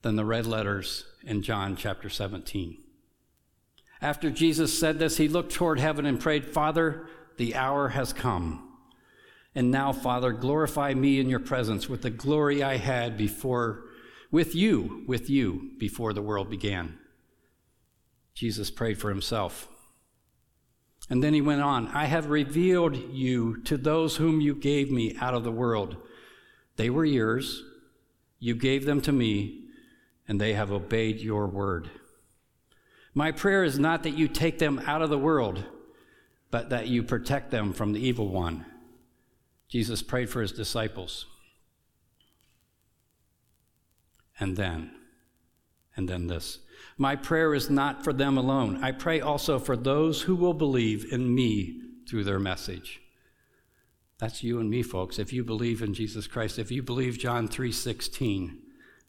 than 0.03 0.15
the 0.15 0.23
red 0.23 0.45
letters 0.45 1.05
in 1.23 1.41
John 1.41 1.75
chapter 1.75 2.07
17. 2.07 2.77
After 4.03 4.29
Jesus 4.29 4.79
said 4.79 4.99
this, 4.99 5.17
he 5.17 5.27
looked 5.27 5.55
toward 5.55 5.79
heaven 5.79 6.05
and 6.05 6.19
prayed, 6.19 6.45
Father, 6.45 7.07
the 7.37 7.55
hour 7.55 7.89
has 7.89 8.13
come. 8.13 8.77
And 9.55 9.71
now, 9.71 9.91
Father, 9.91 10.33
glorify 10.33 10.93
me 10.93 11.19
in 11.19 11.27
your 11.27 11.39
presence 11.39 11.89
with 11.89 12.03
the 12.03 12.11
glory 12.11 12.61
I 12.61 12.77
had 12.77 13.17
before, 13.17 13.85
with 14.29 14.53
you, 14.53 15.03
with 15.07 15.31
you, 15.31 15.71
before 15.79 16.13
the 16.13 16.21
world 16.21 16.51
began. 16.51 16.99
Jesus 18.35 18.69
prayed 18.69 18.99
for 18.99 19.09
himself. 19.09 19.67
And 21.09 21.23
then 21.23 21.33
he 21.33 21.41
went 21.41 21.61
on, 21.61 21.87
I 21.89 22.05
have 22.05 22.29
revealed 22.29 22.95
you 23.13 23.61
to 23.63 23.77
those 23.77 24.15
whom 24.15 24.41
you 24.41 24.55
gave 24.55 24.91
me 24.91 25.15
out 25.19 25.35
of 25.35 25.43
the 25.43 25.51
world. 25.51 25.97
They 26.77 26.89
were 26.89 27.05
yours, 27.05 27.63
you 28.39 28.55
gave 28.55 28.85
them 28.85 29.01
to 29.01 29.11
me, 29.11 29.65
and 30.27 30.41
they 30.41 30.53
have 30.53 30.71
obeyed 30.71 31.19
your 31.19 31.47
word. 31.47 31.89
My 33.13 33.31
prayer 33.31 33.63
is 33.63 33.77
not 33.79 34.03
that 34.03 34.17
you 34.17 34.27
take 34.27 34.59
them 34.59 34.81
out 34.85 35.01
of 35.01 35.09
the 35.09 35.17
world, 35.17 35.63
but 36.51 36.69
that 36.69 36.87
you 36.87 37.03
protect 37.03 37.51
them 37.51 37.71
from 37.71 37.93
the 37.93 38.05
evil 38.05 38.27
one. 38.27 38.65
Jesus 39.69 40.01
prayed 40.01 40.29
for 40.29 40.41
his 40.41 40.51
disciples. 40.51 41.25
And 44.39 44.57
then, 44.57 44.91
and 45.95 46.09
then 46.09 46.27
this 46.27 46.59
my 46.97 47.15
prayer 47.15 47.53
is 47.53 47.69
not 47.69 48.03
for 48.03 48.13
them 48.13 48.38
alone. 48.38 48.84
I 48.84 48.91
pray 48.91 49.19
also 49.19 49.60
for 49.60 49.75
those 49.75 50.21
who 50.23 50.36
will 50.36 50.53
believe 50.53 51.12
in 51.12 51.34
me 51.34 51.81
through 52.08 52.23
their 52.23 52.39
message. 52.39 53.01
That's 54.17 54.43
you 54.43 54.60
and 54.60 54.69
me, 54.69 54.81
folks. 54.81 55.19
If 55.19 55.34
you 55.34 55.43
believe 55.43 55.81
in 55.81 55.93
Jesus 55.93 56.25
Christ, 56.25 56.58
if 56.58 56.71
you 56.71 56.81
believe 56.81 57.17
John 57.17 57.49
3:16, 57.49 58.58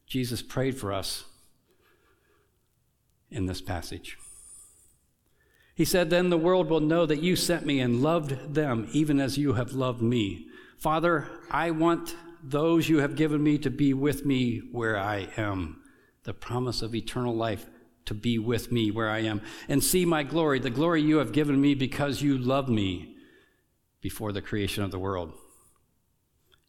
Jesus 0.06 0.42
prayed 0.42 0.76
for 0.78 0.92
us 0.92 1.24
in 3.30 3.46
this 3.46 3.60
passage. 3.60 4.18
He 5.74 5.84
said, 5.84 6.10
Then 6.10 6.30
the 6.30 6.38
world 6.38 6.70
will 6.70 6.80
know 6.80 7.06
that 7.06 7.22
you 7.22 7.36
sent 7.36 7.66
me 7.66 7.80
and 7.80 8.02
loved 8.02 8.54
them 8.54 8.88
even 8.92 9.20
as 9.20 9.36
you 9.36 9.52
have 9.54 9.72
loved 9.72 10.00
me. 10.00 10.48
Father, 10.78 11.28
I 11.50 11.70
want 11.70 12.16
those 12.42 12.88
you 12.88 12.98
have 12.98 13.16
given 13.16 13.42
me 13.42 13.58
to 13.58 13.70
be 13.70 13.92
with 13.92 14.24
me 14.24 14.62
where 14.72 14.98
I 14.98 15.28
am. 15.36 15.82
The 16.22 16.34
promise 16.34 16.82
of 16.82 16.94
eternal 16.94 17.34
life 17.34 17.66
to 18.06 18.14
be 18.14 18.38
with 18.38 18.72
me 18.72 18.90
where 18.90 19.10
I 19.10 19.20
am 19.20 19.42
and 19.68 19.82
see 19.82 20.04
my 20.04 20.22
glory, 20.22 20.58
the 20.58 20.70
glory 20.70 21.02
you 21.02 21.18
have 21.18 21.32
given 21.32 21.60
me 21.60 21.74
because 21.74 22.22
you 22.22 22.38
loved 22.38 22.68
me 22.68 23.16
before 24.00 24.32
the 24.32 24.42
creation 24.42 24.82
of 24.82 24.90
the 24.90 24.98
world. 24.98 25.32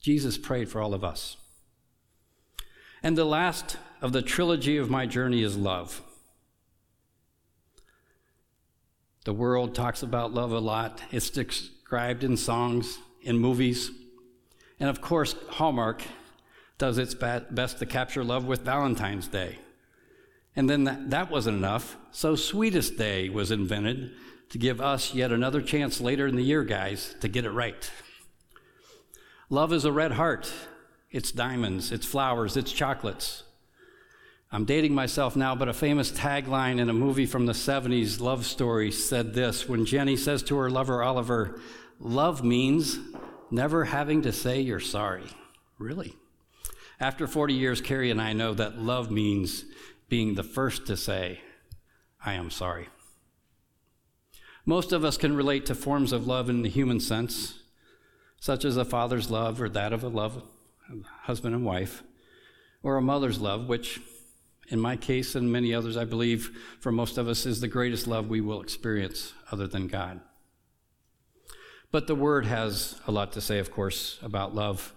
Jesus 0.02 0.38
prayed 0.38 0.70
for 0.70 0.82
all 0.82 0.94
of 0.94 1.04
us. 1.04 1.38
And 3.02 3.18
the 3.18 3.26
last 3.26 3.78
of 4.02 4.12
the 4.12 4.22
trilogy 4.22 4.78
of 4.78 4.90
my 4.90 5.06
journey 5.06 5.44
is 5.44 5.56
love. 5.56 6.02
The 9.26 9.34
world 9.34 9.76
talks 9.76 10.02
about 10.02 10.34
love 10.34 10.52
a 10.52 10.60
lot. 10.60 11.02
It's 11.12 11.30
described 11.30 12.24
in 12.24 12.38
songs, 12.38 12.98
in 13.22 13.38
movies. 13.38 13.92
And 14.80 14.90
of 14.90 15.02
course, 15.02 15.36
Hallmark 15.50 16.02
does 16.78 16.98
its 16.98 17.14
best 17.14 17.80
to 17.80 17.86
capture 17.86 18.24
love 18.24 18.46
with 18.46 18.62
Valentine's 18.62 19.28
Day. 19.28 19.60
And 20.58 20.68
then 20.68 20.86
that, 20.86 21.12
that 21.12 21.30
wasn't 21.30 21.58
enough, 21.58 21.96
so 22.12 22.36
Sweetest 22.36 22.98
Day 22.98 23.30
was 23.30 23.52
invented 23.52 24.12
to 24.50 24.58
give 24.58 24.82
us 24.82 25.14
yet 25.14 25.32
another 25.32 25.62
chance 25.62 26.02
later 26.02 26.26
in 26.26 26.36
the 26.36 26.44
year, 26.44 26.64
guys, 26.64 27.16
to 27.22 27.28
get 27.28 27.46
it 27.46 27.52
right. 27.52 27.92
Love 29.52 29.72
is 29.72 29.86
a 29.86 29.92
red 29.92 30.14
heart. 30.14 30.52
It's 31.12 31.32
diamonds, 31.32 31.92
it's 31.92 32.08
flowers, 32.08 32.58
it's 32.58 32.72
chocolates. 32.72 33.44
I'm 34.52 34.66
dating 34.66 34.96
myself 34.96 35.36
now, 35.36 35.54
but 35.54 35.70
a 35.70 35.74
famous 35.74 36.12
tagline 36.12 36.80
in 36.80 36.90
a 36.90 36.94
movie 36.94 37.28
from 37.28 37.46
the 37.46 37.54
70s, 37.54 38.20
Love 38.20 38.44
Story, 38.44 38.92
said 38.92 39.36
this 39.36 39.70
when 39.70 39.86
Jenny 39.86 40.18
says 40.18 40.42
to 40.44 40.58
her 40.58 40.72
lover 40.72 41.04
Oliver, 41.04 41.62
Love 42.00 42.44
means 42.44 42.98
never 43.52 43.86
having 43.86 44.24
to 44.24 44.32
say 44.32 44.60
you're 44.62 44.80
sorry. 44.80 45.28
Really? 45.78 46.16
After 47.00 47.28
40 47.28 47.54
years, 47.54 47.80
Carrie 47.80 48.10
and 48.10 48.20
I 48.22 48.34
know 48.34 48.56
that 48.56 48.80
love 48.80 49.12
means 49.12 49.66
being 50.10 50.36
the 50.36 50.44
first 50.44 50.88
to 50.88 50.98
say, 50.98 51.42
I 52.24 52.34
am 52.34 52.50
sorry. 52.50 52.88
Most 54.66 54.92
of 54.92 55.06
us 55.06 55.18
can 55.18 55.36
relate 55.36 55.66
to 55.68 55.76
forms 55.76 56.12
of 56.12 56.28
love 56.28 56.50
in 56.50 56.62
the 56.62 56.70
human 56.70 57.00
sense, 57.00 57.60
such 58.40 58.66
as 58.66 58.78
a 58.78 58.86
father's 58.86 59.32
love 59.32 59.62
or 59.62 59.70
that 59.70 59.94
of 59.94 60.04
a 60.04 60.10
love 60.10 60.44
husband 61.24 61.56
and 61.56 61.66
wife, 61.66 62.04
or 62.84 62.98
a 62.98 63.02
mother's 63.02 63.40
love, 63.40 63.68
which, 63.68 64.02
in 64.70 64.80
my 64.80 64.96
case 64.96 65.36
and 65.36 65.52
many 65.52 65.74
others, 65.74 65.98
I 65.98 66.06
believe 66.06 66.58
for 66.80 66.92
most 66.92 67.18
of 67.18 67.28
us, 67.28 67.46
is 67.46 67.62
the 67.62 67.68
greatest 67.68 68.08
love 68.08 68.30
we 68.30 68.42
will 68.42 68.62
experience 68.62 69.34
other 69.52 69.68
than 69.68 69.88
God. 69.88 70.22
But 71.92 72.08
the 72.08 72.16
Word 72.16 72.46
has 72.46 73.00
a 73.08 73.12
lot 73.12 73.32
to 73.34 73.42
say, 73.42 73.60
of 73.60 73.72
course, 73.72 74.20
about 74.22 74.54
love. 74.54 74.94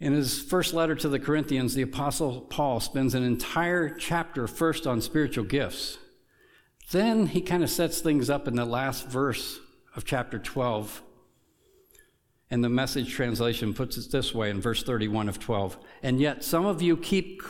In 0.00 0.14
his 0.14 0.40
first 0.40 0.72
letter 0.72 0.94
to 0.94 1.10
the 1.10 1.20
Corinthians, 1.20 1.74
the 1.74 1.82
Apostle 1.82 2.40
Paul 2.40 2.80
spends 2.80 3.14
an 3.14 3.22
entire 3.22 3.90
chapter 3.90 4.46
first 4.46 4.86
on 4.86 5.02
spiritual 5.02 5.44
gifts. 5.44 5.98
Then 6.90 7.26
he 7.26 7.42
kind 7.42 7.62
of 7.62 7.68
sets 7.68 8.00
things 8.00 8.30
up 8.30 8.48
in 8.48 8.56
the 8.56 8.64
last 8.64 9.06
verse 9.06 9.60
of 9.94 10.06
chapter 10.06 10.38
12. 10.38 11.02
And 12.50 12.64
the 12.64 12.70
message 12.70 13.12
translation 13.12 13.74
puts 13.74 13.98
it 13.98 14.10
this 14.10 14.34
way 14.34 14.48
in 14.48 14.60
verse 14.60 14.82
31 14.82 15.28
of 15.28 15.38
12. 15.38 15.76
And 16.02 16.18
yet 16.18 16.42
some 16.42 16.64
of 16.64 16.80
you 16.80 16.96
keep 16.96 17.42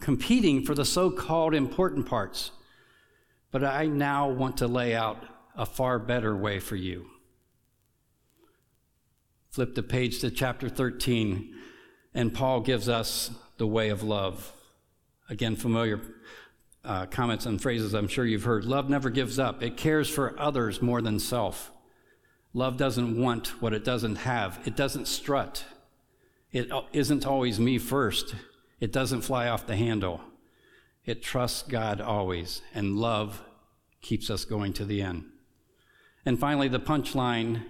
competing 0.00 0.64
for 0.64 0.74
the 0.74 0.86
so 0.86 1.10
called 1.10 1.54
important 1.54 2.06
parts. 2.06 2.52
But 3.50 3.62
I 3.62 3.86
now 3.86 4.28
want 4.28 4.56
to 4.56 4.66
lay 4.66 4.94
out 4.94 5.24
a 5.54 5.66
far 5.66 5.98
better 5.98 6.34
way 6.34 6.58
for 6.58 6.76
you. 6.76 7.10
Flip 9.50 9.74
the 9.74 9.82
page 9.82 10.20
to 10.20 10.30
chapter 10.30 10.68
13, 10.68 11.54
and 12.14 12.32
Paul 12.32 12.60
gives 12.60 12.88
us 12.88 13.30
the 13.58 13.66
way 13.66 13.88
of 13.90 14.02
love. 14.02 14.52
Again, 15.28 15.56
familiar 15.56 16.00
uh, 16.84 17.06
comments 17.06 17.44
and 17.44 17.60
phrases 17.60 17.94
I'm 17.94 18.08
sure 18.08 18.24
you've 18.24 18.44
heard. 18.44 18.64
Love 18.64 18.88
never 18.88 19.10
gives 19.10 19.38
up, 19.38 19.62
it 19.62 19.76
cares 19.76 20.08
for 20.08 20.38
others 20.38 20.80
more 20.80 21.02
than 21.02 21.18
self. 21.18 21.70
Love 22.54 22.76
doesn't 22.76 23.20
want 23.20 23.60
what 23.60 23.74
it 23.74 23.84
doesn't 23.84 24.16
have, 24.16 24.58
it 24.64 24.74
doesn't 24.74 25.06
strut. 25.06 25.64
It 26.50 26.70
isn't 26.94 27.26
always 27.26 27.60
me 27.60 27.78
first, 27.78 28.34
it 28.80 28.92
doesn't 28.92 29.22
fly 29.22 29.48
off 29.48 29.66
the 29.66 29.76
handle. 29.76 30.20
It 31.04 31.22
trusts 31.22 31.62
God 31.62 32.00
always, 32.00 32.62
and 32.74 32.98
love 32.98 33.42
keeps 34.02 34.30
us 34.30 34.44
going 34.44 34.72
to 34.74 34.84
the 34.84 35.02
end. 35.02 35.24
And 36.26 36.38
finally, 36.38 36.68
the 36.68 36.80
punchline 36.80 37.62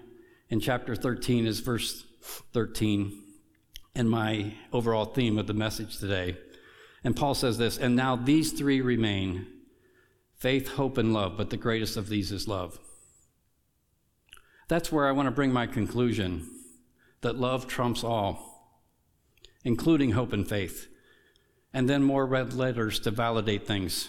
in 0.48 0.61
chapter 0.61 0.96
13 0.96 1.46
is 1.46 1.61
verse 1.61 2.05
13 2.53 3.28
and 3.94 4.09
my 4.09 4.55
overall 4.72 5.07
theme 5.07 5.38
of 5.38 5.46
the 5.46 5.55
message 5.55 5.98
today. 5.98 6.37
And 7.05 7.16
Paul 7.16 7.35
says 7.35 7.59
this, 7.59 7.79
and 7.79 7.96
now 7.96 8.16
these 8.16 8.53
three 8.53 8.81
remain 8.81 9.46
faith, 10.37 10.68
hope, 10.68 10.98
and 10.98 11.12
love, 11.12 11.37
but 11.37 11.51
the 11.51 11.57
greatest 11.57 11.96
of 11.96 12.09
these 12.09 12.31
is 12.31 12.46
love. 12.46 12.79
That's 14.68 14.92
where 14.92 15.09
I 15.09 15.12
want 15.12 15.27
to 15.27 15.33
bring 15.33 15.53
my 15.53 15.66
conclusion 15.66 16.48
that 17.22 17.38
love 17.38 17.66
trumps 17.66 18.05
all, 18.05 18.79
including 19.64 20.12
hope 20.12 20.33
and 20.33 20.48
faith. 20.48 20.88
And 21.72 21.88
then 21.88 22.03
more 22.03 22.27
red 22.27 22.53
letters 22.53 23.01
to 23.01 23.11
validate 23.11 23.66
things 23.66 24.09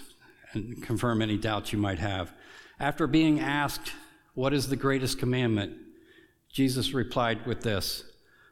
and 0.53 0.81
confirm 0.83 1.21
any 1.21 1.37
doubts 1.37 1.73
you 1.73 1.79
might 1.79 1.99
have. 1.99 2.33
After 2.79 3.07
being 3.07 3.39
asked, 3.39 3.93
What 4.33 4.53
is 4.53 4.69
the 4.69 4.75
greatest 4.75 5.19
commandment? 5.19 5.77
Jesus 6.51 6.93
replied 6.93 7.45
with 7.45 7.61
this 7.61 8.03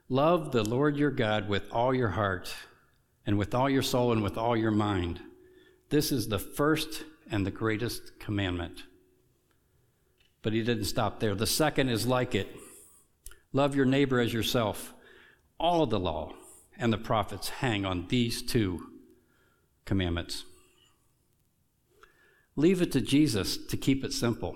Love 0.09 0.51
the 0.51 0.63
Lord 0.63 0.95
your 0.95 1.11
God 1.11 1.49
with 1.49 1.69
all 1.71 1.93
your 1.93 2.09
heart, 2.09 2.53
and 3.25 3.37
with 3.37 3.53
all 3.53 3.69
your 3.69 3.81
soul, 3.81 4.13
and 4.13 4.23
with 4.23 4.37
all 4.37 4.55
your 4.55 4.71
mind. 4.71 5.19
This 5.89 6.11
is 6.11 6.27
the 6.27 6.39
first 6.39 7.03
and 7.29 7.45
the 7.45 7.51
greatest 7.51 8.17
commandment. 8.19 8.83
But 10.41 10.53
he 10.53 10.63
didn't 10.63 10.85
stop 10.85 11.19
there. 11.19 11.35
The 11.35 11.45
second 11.45 11.89
is 11.89 12.07
like 12.07 12.35
it 12.35 12.47
love 13.51 13.75
your 13.75 13.85
neighbor 13.85 14.19
as 14.19 14.33
yourself. 14.33 14.93
All 15.59 15.83
of 15.83 15.89
the 15.89 15.99
law 15.99 16.33
and 16.77 16.93
the 16.93 16.97
prophets 16.97 17.49
hang 17.49 17.85
on 17.85 18.07
these 18.07 18.41
two 18.41 18.87
commandments. 19.83 20.45
Leave 22.55 22.81
it 22.81 22.91
to 22.91 23.01
Jesus 23.01 23.57
to 23.57 23.75
keep 23.75 24.03
it 24.03 24.13
simple. 24.13 24.55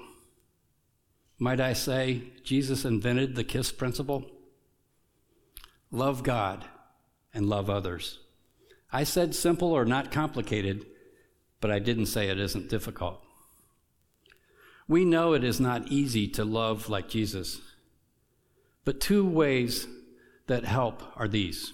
Might 1.39 1.59
I 1.59 1.73
say, 1.73 2.23
Jesus 2.43 2.85
invented 2.85 3.35
the 3.35 3.43
KISS 3.43 3.71
principle? 3.71 4.29
Love 5.91 6.23
God 6.23 6.65
and 7.33 7.47
love 7.47 7.69
others. 7.69 8.19
I 8.91 9.03
said 9.03 9.35
simple 9.35 9.71
or 9.71 9.85
not 9.85 10.11
complicated, 10.11 10.85
but 11.59 11.71
I 11.71 11.79
didn't 11.79 12.05
say 12.07 12.29
it 12.29 12.39
isn't 12.39 12.69
difficult. 12.69 13.21
We 14.87 15.05
know 15.05 15.33
it 15.33 15.43
is 15.43 15.59
not 15.59 15.89
easy 15.89 16.27
to 16.29 16.43
love 16.43 16.89
like 16.89 17.07
Jesus, 17.07 17.61
but 18.83 18.99
two 18.99 19.25
ways 19.25 19.87
that 20.47 20.65
help 20.65 21.03
are 21.15 21.27
these 21.27 21.73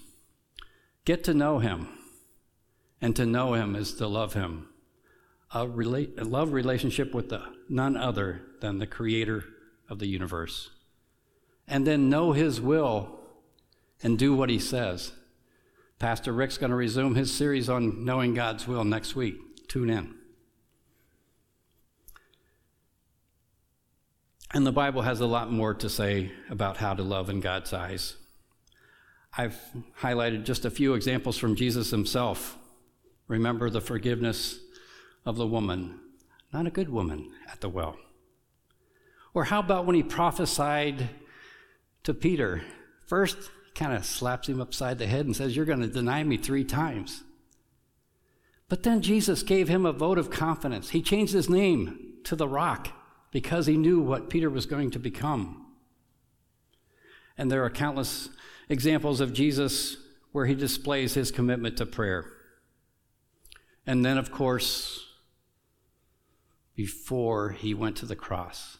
get 1.04 1.24
to 1.24 1.32
know 1.32 1.58
Him, 1.58 1.88
and 3.00 3.16
to 3.16 3.24
know 3.24 3.54
Him 3.54 3.74
is 3.74 3.94
to 3.94 4.06
love 4.06 4.34
Him. 4.34 4.68
A, 5.52 5.64
rela- 5.66 6.18
a 6.18 6.24
love 6.24 6.52
relationship 6.52 7.14
with 7.14 7.30
the, 7.30 7.42
none 7.66 7.96
other 7.96 8.42
than 8.60 8.78
the 8.78 8.86
Creator 8.86 9.42
of 9.88 10.00
the 10.00 10.06
universe. 10.06 10.68
And 11.66 11.86
then 11.86 12.10
know 12.10 12.32
His 12.32 12.60
will 12.60 13.17
and 14.02 14.18
do 14.18 14.34
what 14.34 14.50
He 14.50 14.58
says. 14.58 15.12
Pastor 15.98 16.32
Rick's 16.32 16.58
going 16.58 16.70
to 16.70 16.76
resume 16.76 17.16
his 17.16 17.34
series 17.34 17.68
on 17.68 18.04
knowing 18.04 18.32
God's 18.32 18.68
will 18.68 18.84
next 18.84 19.16
week. 19.16 19.66
Tune 19.66 19.90
in. 19.90 20.14
And 24.54 24.66
the 24.66 24.72
Bible 24.72 25.02
has 25.02 25.20
a 25.20 25.26
lot 25.26 25.50
more 25.50 25.74
to 25.74 25.90
say 25.90 26.30
about 26.48 26.76
how 26.76 26.94
to 26.94 27.02
love 27.02 27.28
in 27.28 27.40
God's 27.40 27.72
eyes. 27.72 28.14
I've 29.36 29.60
highlighted 30.00 30.44
just 30.44 30.64
a 30.64 30.70
few 30.70 30.94
examples 30.94 31.36
from 31.36 31.56
Jesus 31.56 31.90
himself. 31.90 32.56
Remember 33.26 33.68
the 33.68 33.80
forgiveness 33.80 34.58
of 35.26 35.36
the 35.36 35.46
woman, 35.46 36.00
not 36.52 36.66
a 36.66 36.70
good 36.70 36.88
woman, 36.88 37.30
at 37.50 37.60
the 37.60 37.68
well. 37.68 37.98
Or 39.34 39.44
how 39.44 39.58
about 39.58 39.84
when 39.84 39.96
he 39.96 40.02
prophesied 40.02 41.10
to 42.04 42.14
Peter? 42.14 42.62
First, 43.04 43.50
kind 43.78 43.92
of 43.92 44.04
slaps 44.04 44.48
him 44.48 44.60
upside 44.60 44.98
the 44.98 45.06
head 45.06 45.24
and 45.24 45.36
says, 45.36 45.54
You're 45.54 45.64
going 45.64 45.80
to 45.80 45.86
deny 45.86 46.24
me 46.24 46.36
three 46.36 46.64
times. 46.64 47.22
But 48.68 48.82
then 48.82 49.00
Jesus 49.00 49.42
gave 49.42 49.68
him 49.68 49.86
a 49.86 49.92
vote 49.92 50.18
of 50.18 50.30
confidence. 50.30 50.90
He 50.90 51.00
changed 51.00 51.32
his 51.32 51.48
name 51.48 52.14
to 52.24 52.34
the 52.34 52.48
rock 52.48 52.88
because 53.30 53.66
he 53.66 53.76
knew 53.76 54.00
what 54.00 54.28
Peter 54.28 54.50
was 54.50 54.66
going 54.66 54.90
to 54.90 54.98
become. 54.98 55.64
And 57.38 57.50
there 57.50 57.64
are 57.64 57.70
countless 57.70 58.30
examples 58.68 59.20
of 59.20 59.32
Jesus 59.32 59.96
where 60.32 60.46
he 60.46 60.54
displays 60.54 61.14
his 61.14 61.30
commitment 61.30 61.76
to 61.78 61.86
prayer. 61.86 62.26
And 63.86 64.04
then, 64.04 64.18
of 64.18 64.32
course, 64.32 65.06
before 66.74 67.50
he 67.50 67.72
went 67.74 67.96
to 67.98 68.06
the 68.06 68.16
cross, 68.16 68.78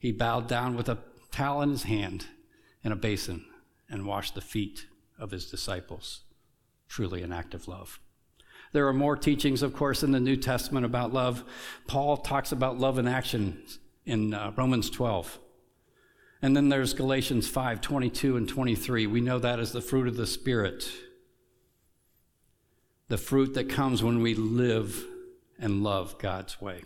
he 0.00 0.10
bowed 0.10 0.48
down 0.48 0.76
with 0.76 0.88
a 0.88 0.98
towel 1.30 1.62
in 1.62 1.70
his 1.70 1.84
hand 1.84 2.26
and 2.82 2.92
a 2.92 2.96
basin 2.96 3.46
and 3.94 4.04
washed 4.04 4.34
the 4.34 4.40
feet 4.40 4.88
of 5.20 5.30
his 5.30 5.48
disciples. 5.48 6.24
Truly 6.88 7.22
an 7.22 7.32
act 7.32 7.54
of 7.54 7.68
love. 7.68 8.00
There 8.72 8.88
are 8.88 8.92
more 8.92 9.16
teachings, 9.16 9.62
of 9.62 9.72
course, 9.72 10.02
in 10.02 10.10
the 10.10 10.18
New 10.18 10.34
Testament 10.34 10.84
about 10.84 11.12
love. 11.12 11.44
Paul 11.86 12.16
talks 12.16 12.50
about 12.50 12.76
love 12.76 12.98
in 12.98 13.06
action 13.06 13.62
in 14.04 14.34
uh, 14.34 14.52
Romans 14.56 14.90
12. 14.90 15.38
And 16.42 16.56
then 16.56 16.70
there's 16.70 16.92
Galatians 16.92 17.48
5 17.48 17.80
22 17.80 18.36
and 18.36 18.48
23. 18.48 19.06
We 19.06 19.20
know 19.20 19.38
that 19.38 19.60
as 19.60 19.70
the 19.70 19.80
fruit 19.80 20.08
of 20.08 20.16
the 20.16 20.26
Spirit, 20.26 20.90
the 23.06 23.16
fruit 23.16 23.54
that 23.54 23.68
comes 23.68 24.02
when 24.02 24.22
we 24.22 24.34
live 24.34 25.06
and 25.56 25.84
love 25.84 26.18
God's 26.18 26.60
way. 26.60 26.82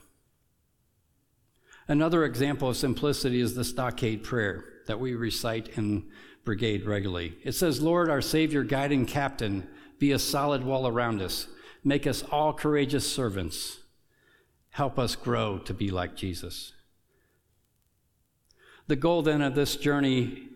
Another 1.89 2.27
example 2.27 2.69
of 2.69 2.77
simplicity 2.77 3.41
is 3.41 3.55
the 3.55 3.65
stockade 3.65 4.23
prayer 4.23 4.67
that 4.87 5.01
we 5.01 5.15
recite 5.15 5.69
in 5.79 6.11
brigade 6.49 6.87
regularly. 6.87 7.37
It 7.45 7.53
says, 7.53 7.83
Lord, 7.83 8.09
our 8.09 8.23
Savior, 8.23 8.65
guiding 8.65 9.05
captain, 9.05 9.69
be 9.99 10.13
a 10.13 10.19
solid 10.19 10.65
wall 10.65 10.89
around 10.89 11.21
us 11.21 11.47
Make 11.85 12.07
us 12.07 12.23
all 12.31 12.53
courageous 12.53 13.11
servants. 13.11 13.79
Help 14.71 14.99
us 14.99 15.17
grow 15.17 15.59
to 15.61 15.75
be 15.75 15.91
like 15.91 16.17
Jesus. 16.17 16.73
The 18.87 18.97
goal 18.97 19.23
then 19.23 19.43
of 19.43 19.55
this 19.55 19.77
journey 19.77 20.49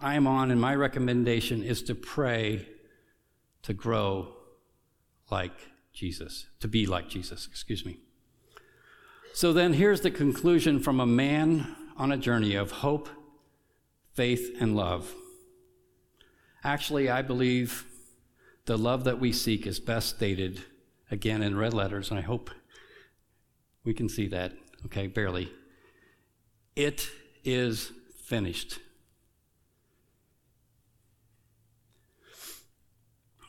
I 0.00 0.14
am 0.14 0.26
on, 0.26 0.50
and 0.50 0.60
my 0.60 0.74
recommendation 0.74 1.62
is 1.62 1.82
to 1.84 1.94
pray 1.94 2.68
to 3.62 3.74
grow 3.74 4.34
like 5.30 5.52
Jesus, 5.92 6.46
to 6.60 6.68
be 6.68 6.86
like 6.86 7.08
Jesus, 7.08 7.46
excuse 7.46 7.84
me. 7.84 7.98
So 9.34 9.52
then 9.52 9.72
here's 9.72 10.00
the 10.02 10.10
conclusion 10.10 10.78
from 10.78 11.00
a 11.00 11.06
man 11.06 11.74
on 11.96 12.12
a 12.12 12.16
journey 12.16 12.54
of 12.54 12.70
hope, 12.70 13.08
faith, 14.18 14.56
and 14.58 14.74
love. 14.74 15.14
Actually, 16.64 17.08
I 17.08 17.22
believe 17.22 17.84
the 18.64 18.76
love 18.76 19.04
that 19.04 19.20
we 19.20 19.32
seek 19.32 19.64
is 19.64 19.78
best 19.78 20.08
stated 20.16 20.64
again 21.08 21.40
in 21.40 21.56
red 21.56 21.72
letters, 21.72 22.10
and 22.10 22.18
I 22.18 22.22
hope 22.22 22.50
we 23.84 23.94
can 23.94 24.08
see 24.08 24.26
that, 24.26 24.54
okay, 24.86 25.06
barely. 25.06 25.52
It 26.74 27.08
is 27.44 27.92
finished. 28.24 28.80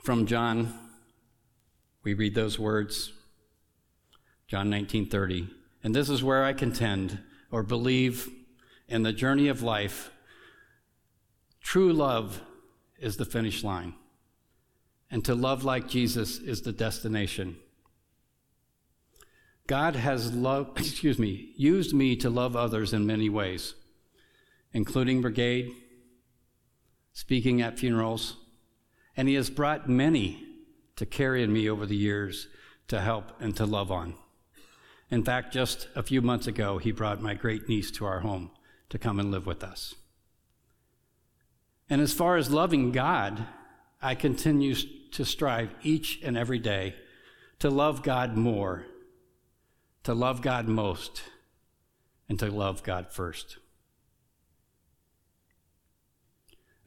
From 0.03 0.27
John, 0.27 0.71
we 2.03 2.13
read 2.13 2.35
those 2.35 2.59
words, 2.59 3.11
John 4.47 4.69
19:30. 4.69 5.49
And 5.83 5.95
this 5.95 6.11
is 6.11 6.23
where 6.23 6.43
I 6.43 6.53
contend 6.53 7.17
or 7.49 7.63
believe 7.63 8.29
in 8.87 9.01
the 9.01 9.13
journey 9.13 9.47
of 9.47 9.63
life, 9.63 10.11
true 11.69 11.93
love 11.93 12.41
is 12.97 13.17
the 13.17 13.25
finish 13.25 13.63
line 13.63 13.93
and 15.11 15.23
to 15.23 15.35
love 15.35 15.63
like 15.63 15.87
Jesus 15.87 16.39
is 16.39 16.63
the 16.63 16.71
destination. 16.71 17.57
God 19.67 19.95
has 19.95 20.33
loved, 20.33 20.79
excuse 20.79 21.19
me, 21.19 21.53
used 21.55 21.93
me 21.93 22.15
to 22.15 22.27
love 22.31 22.55
others 22.55 22.91
in 22.91 23.05
many 23.05 23.29
ways, 23.29 23.75
including 24.73 25.21
brigade, 25.21 25.71
speaking 27.13 27.61
at 27.61 27.77
funerals, 27.77 28.37
and 29.15 29.27
he 29.27 29.35
has 29.35 29.51
brought 29.51 29.87
many 29.87 30.43
to 30.95 31.05
carry 31.05 31.43
in 31.43 31.53
me 31.53 31.69
over 31.69 31.85
the 31.85 31.95
years 31.95 32.47
to 32.87 32.99
help 32.99 33.39
and 33.39 33.55
to 33.57 33.67
love 33.67 33.91
on. 33.91 34.15
In 35.11 35.23
fact, 35.23 35.53
just 35.53 35.87
a 35.95 36.01
few 36.01 36.23
months 36.23 36.47
ago, 36.47 36.79
he 36.79 36.91
brought 36.91 37.21
my 37.21 37.35
great 37.35 37.69
niece 37.69 37.91
to 37.91 38.07
our 38.07 38.21
home 38.21 38.49
to 38.89 38.97
come 38.97 39.19
and 39.19 39.29
live 39.29 39.45
with 39.45 39.63
us. 39.63 39.93
And 41.89 42.01
as 42.01 42.13
far 42.13 42.37
as 42.37 42.51
loving 42.51 42.91
God, 42.91 43.45
I 44.01 44.15
continue 44.15 44.75
to 45.11 45.25
strive 45.25 45.73
each 45.81 46.19
and 46.23 46.37
every 46.37 46.59
day 46.59 46.95
to 47.59 47.69
love 47.69 48.03
God 48.03 48.37
more, 48.37 48.85
to 50.03 50.13
love 50.13 50.41
God 50.41 50.67
most, 50.67 51.23
and 52.29 52.39
to 52.39 52.49
love 52.49 52.83
God 52.83 53.11
first. 53.11 53.57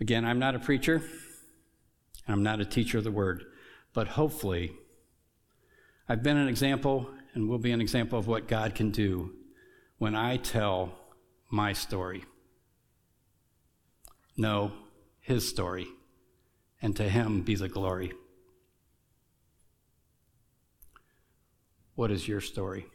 Again, 0.01 0.25
I'm 0.25 0.39
not 0.39 0.55
a 0.55 0.59
preacher, 0.59 1.03
I'm 2.27 2.43
not 2.43 2.61
a 2.61 2.65
teacher 2.65 2.99
of 2.99 3.05
the 3.05 3.11
word, 3.11 3.45
but 3.93 4.09
hopefully, 4.09 4.73
I've 6.09 6.23
been 6.23 6.37
an 6.37 6.49
example 6.49 7.11
and 7.35 7.49
will 7.49 7.59
be 7.59 7.73
an 7.73 7.81
example 7.81 8.19
of 8.19 8.27
what 8.27 8.49
God 8.49 8.75
can 8.75 8.91
do 8.91 9.33
when 9.99 10.15
I 10.15 10.37
tell 10.37 10.93
my 11.51 11.73
story. 11.73 12.25
No, 14.37 14.73
His 15.23 15.49
story 15.49 15.87
and 16.83 16.97
to 16.97 17.05
him 17.05 17.43
be 17.43 17.55
the 17.55 17.69
glory. 17.69 18.13
What 21.95 22.11
is 22.11 22.27
your 22.27 22.41
story? 22.41 22.87